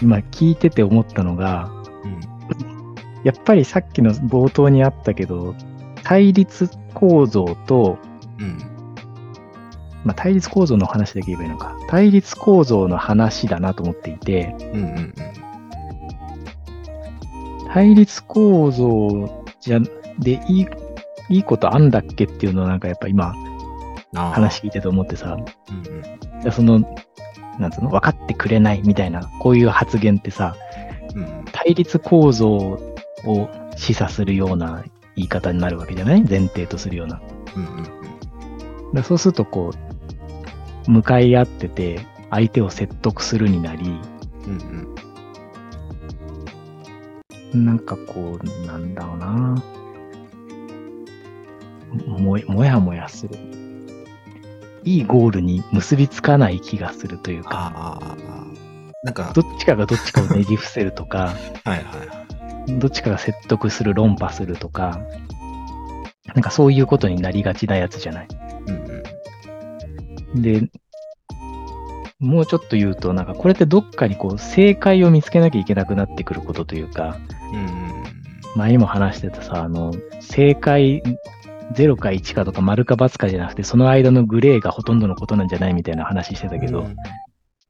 [0.02, 1.70] 今聞いてて思ったのが、
[2.04, 2.20] うん。
[3.24, 5.54] やっぱりさっきの冒頭にあったけど、
[6.02, 7.98] 対立構造と、
[8.38, 8.58] うん。
[10.04, 11.76] まあ、対立構造の話できればいいのか。
[11.88, 15.14] 対立構造の話だなと思っていて、うんうんうん。
[17.72, 19.80] 対立構造じゃ、
[20.18, 20.66] でいい、
[21.28, 23.34] いいことあんだっけっていうのをなんかやっぱ今。
[24.14, 25.38] 話聞いてて思ってさ、
[25.70, 26.52] うんうん。
[26.52, 26.80] その、
[27.58, 30.54] なんつうの、分かってくれないみたいな、こういう発言ってさ、
[31.14, 31.44] うんうん。
[31.50, 32.78] 対立構造を
[33.76, 34.84] 示唆するような
[35.16, 36.22] 言い方になるわけじゃない？
[36.24, 37.22] 前提とするような。
[37.56, 37.64] うん
[38.94, 39.70] うんそうするとこ
[40.86, 43.98] う、向かい合ってて、相手を説得するになり、
[44.46, 44.94] うんうん。
[47.54, 49.62] なんかこう、なんだろうな。
[52.06, 53.36] ももやもやする。
[54.84, 58.16] いいゴールに結びつかない気がするというか。
[59.02, 61.34] なんか、どっちかがどっちかをねじ伏せるとか、
[61.64, 62.24] はいはいは
[62.68, 62.78] い。
[62.78, 65.00] どっちかが説得する、論破するとか、
[66.34, 68.28] なんかそういうことになりがちなやつじゃない。
[68.68, 68.74] うん
[70.34, 70.42] うん。
[70.42, 70.70] で、
[72.22, 77.18] もうちょっと言うと、なんかこれってどっかにこう正解を見つけなきゃいけなくなってくることというか、
[77.52, 78.04] うん。
[78.54, 81.02] 前にも話してたさ、あの、正解
[81.72, 86.96] 0か1かとか丸か×かじゃなくて、その間のグレーがほとんどのことなんじゃないみたいな話してたけど、うん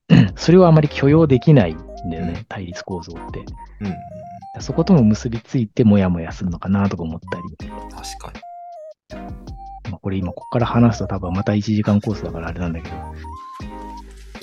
[0.37, 1.79] それをあまり許容できないん
[2.11, 3.41] だよね、対立構造って。
[3.81, 3.97] うんうん。
[4.61, 7.71] そことも結びついてもやもやするのかなとか思ったり。
[7.91, 9.91] 確かに。
[9.91, 12.97] まあ、これ今ここから話すと多分また1時間コースだからあれなんだけど、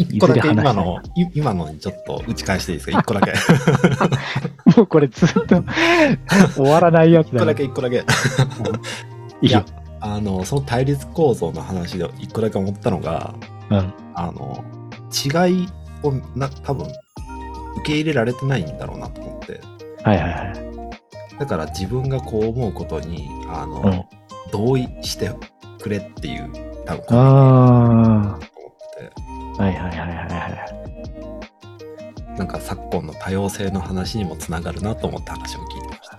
[0.04, 3.00] 一個だけ今の、い今のにちょっと打ち返していいですか？
[3.00, 3.34] 一個だけ。
[4.78, 5.64] もうこれずっと
[6.56, 7.38] 終わらないやつだね。
[7.40, 8.06] 一個だけ、一個だけ。
[9.42, 9.64] いいよ。
[10.02, 13.34] あの、その対立構造の話で一個だけ思ったのが、
[13.70, 13.94] うん。
[14.14, 14.64] あの、
[15.12, 15.68] 違い
[16.04, 16.94] をな、多分、受
[17.84, 19.60] け入れられてないんだろうなと思って。
[20.04, 21.40] はいはいはい。
[21.40, 24.04] だから自分がこう思うことに、あの、うん
[24.52, 25.32] 同意して
[25.80, 26.50] くれっていう、
[26.84, 28.40] 多分、ああ、
[29.60, 30.66] はいはいはいはいはい。
[32.34, 36.18] て、なんか昨今の多様性の話にもつながるなと思って話を聞いてました。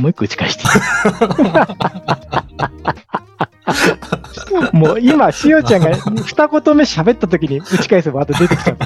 [0.00, 0.64] もう一個打ち返して。
[4.72, 8.76] もう今、しおちゃんが二言目喋った時に打ち返せばあと出てきた。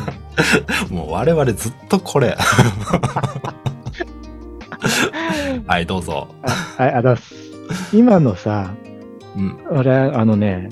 [0.88, 2.34] もう我々ずっとこれ。
[5.66, 6.28] はい、どうぞ。
[6.42, 6.50] あ
[6.82, 7.34] はい、あだす。
[7.92, 8.70] 今のさ、
[9.36, 10.70] うん、俺、あのね、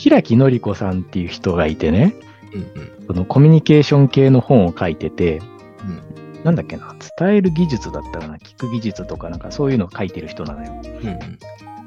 [0.00, 2.14] 平木のり子さんっていう人がいてね、
[2.54, 5.42] うん、うん、そのコミュニケーション系の本を書いてて、
[5.84, 10.72] うん、なんだっけな、伝える技術だったかな、聞く技術とかなんかそういうのを書いてる人なのよ。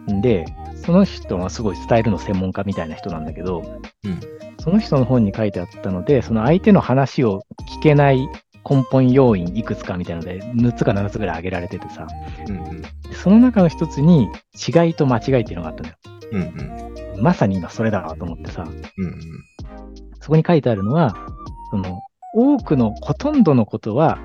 [0.08, 0.46] うん、で、
[0.76, 3.64] その人はすごい伝えるの専門家みたいな人なんだけど、
[4.04, 4.20] うん、
[4.60, 7.42] その人の本に書いてあったので、その相手の話を
[7.80, 8.30] 聞けない
[8.70, 12.06] 根本要因いくつかみたいので、6つか7つぐらい挙げられててさ、
[12.48, 15.96] うん、うん、でその中の一つに違いと間違いっていうのがあったのよ。
[16.32, 16.44] うん、う
[16.90, 19.20] ん、まさに今それだわと思ってさ、うん、
[20.22, 21.16] そこに書いてあるのは、
[21.72, 22.02] その
[22.36, 24.20] 多くのほとんどのことは、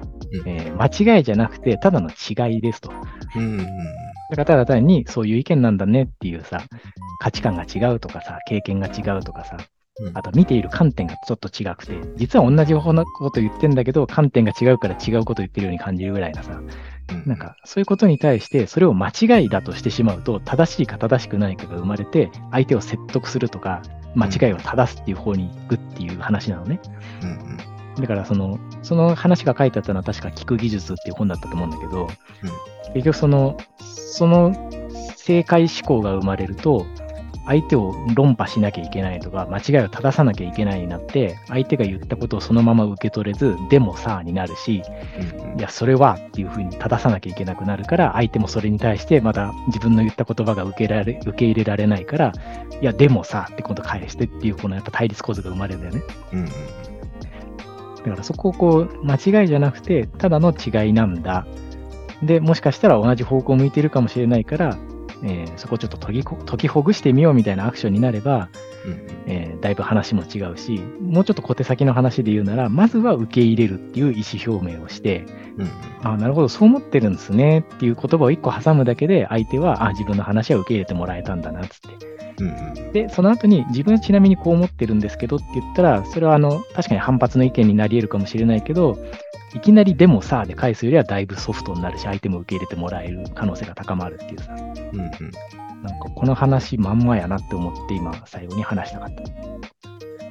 [0.45, 0.49] うん。
[0.49, 2.93] えー間違いじゃなくて、ただの違いですと。
[3.35, 6.63] うん、だからただ単にそういう意見なんだねっていうさ、
[7.21, 9.78] 価値観が違うとかさ、経験が違うとかさ、うん
[10.15, 16.61] あと見ている観点がちょっと違くて、実は同じ方のこと言ってんだけど、観点が違うから違うこと言ってるように感じるぐらいなさ、
[17.27, 23.83] なんかそういうことに対して、それを間違いだとしてしまうと、正しいか正しくないかが生まれて、相手を説得するとか、
[24.15, 26.81] 間違いを正すっていう方に行くっていう話なのね。
[28.01, 32.09] だからその、その話が書いてあったのは確か聞く技術っていう本だったと思うんだけど、
[32.95, 34.55] 結局その、その
[35.17, 36.87] 正解思考が生まれると、
[37.49, 44.83] 相手を論破しなきゃいけないとか、間違いを正さなきゃいけないになって、相手が言ったことをそのまま受け取れず、でもさあになるし、
[45.55, 52.33] うん、いや、それはっていうふうに正さなきゃいけなくなるから、相手もそれに対してまた自分の言った言葉が受けられ受け入れられないから、
[52.83, 56.03] いや、でもさって今度返してっていう、このやっぱ対立構造が生まれるんだよね。
[56.35, 56.51] うん、だ
[58.05, 61.47] からそこをこう、間違いじゃなくて、ただの違いなんだ。
[62.23, 64.77] で、もしかしたら同じ方向を向いているかもしれないから、
[65.23, 68.49] えーそこをちょっと解きこ解きほぐしてみようみたいなアクションになれば、
[68.87, 75.71] うん、えーだいぶ話も違うし、もうちょっと小手先の話で言うなら、まずは受け入れるっていう意思表明をして、うん、
[76.03, 82.19] あなるほど、そう思ってるんですねっていう言葉を一個挟むだけで、相手は、あ自分の話は受け入れてもらえたんだなっつって。
[82.41, 88.97] うん、で、その後に自分はちなみにこう思ってるんですけどって言ったら、それはあの、確かに反発の意見になり得るかもしれないけど、
[89.55, 95.09] いきなりでもさあで返すよりはだいぶソフトになるし、相手も受け入れてもらえる可能性が高まるっていうさ、うん、うん。
[95.83, 99.15] なんかこの話まんまやなって思って今最後に話したかっ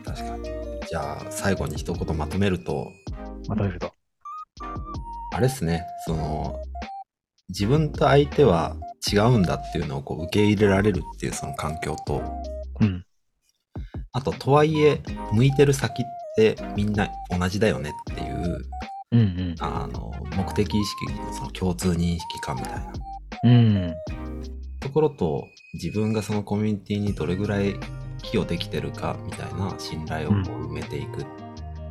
[0.04, 0.12] た。
[0.12, 0.50] 確かに。
[0.88, 2.92] じゃあ、最後に一言まとめると、
[3.48, 3.92] まとめると。
[5.34, 6.60] あれですね、その、
[7.50, 8.76] 自分と相手は
[9.12, 12.22] 違うんだっていうのをこう受け入れられるっていうその環境と、
[12.82, 13.04] うん。
[14.14, 15.02] あと、とはいえ、
[15.32, 16.06] 向いてる先っ
[16.36, 18.60] てみんな同じだよねっていう、
[19.12, 19.56] うんうん。
[19.60, 22.94] あの、目的意識のその共通認識感みたいな
[23.44, 23.96] うん。
[24.80, 27.76] ところと、自分がそのコミュニティにどれぐらい
[28.24, 30.42] 寄与できてるかみたいな信頼をこう
[30.72, 31.26] 埋めていく、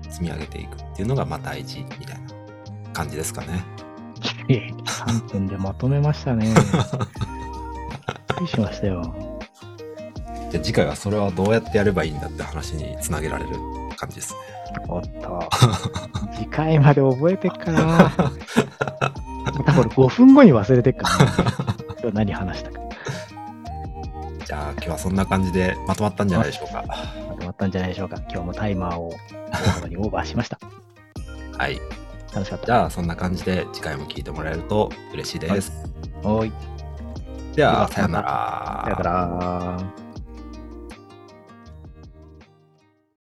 [0.09, 3.65] 積み上げていくっていうのがまあ大事みたいな感じですかね。
[4.49, 6.47] ええ3分でまとめましたね。
[6.47, 9.03] びっくりしましたよ。
[10.51, 13.51] じゃあ次回はそれはどうやってやればいいんだって話につなげられる
[13.97, 14.56] 感じですね。
[14.89, 15.49] おっと。
[16.35, 18.13] 次回まで覚えてっかな。
[19.45, 21.33] またこれ5分後に忘れてっからな。
[22.03, 22.81] 今日何話したか。
[24.45, 26.85] じゃあ今日はそんな感じでまとまったんじゃないでしょうか。
[27.29, 28.17] まとまったんじゃないでしょうか。
[28.31, 29.13] 今日もタイマーを
[29.51, 30.59] 大幅にオーバーしました。
[31.59, 31.81] はい。
[32.33, 32.67] 楽しかった。
[32.67, 35.73] じゃあそんな感じで次回も聞いてもらえると嬉しいです。
[36.23, 36.53] おーい。
[37.55, 38.83] では、ではさよなら。
[38.85, 40.06] さよなら。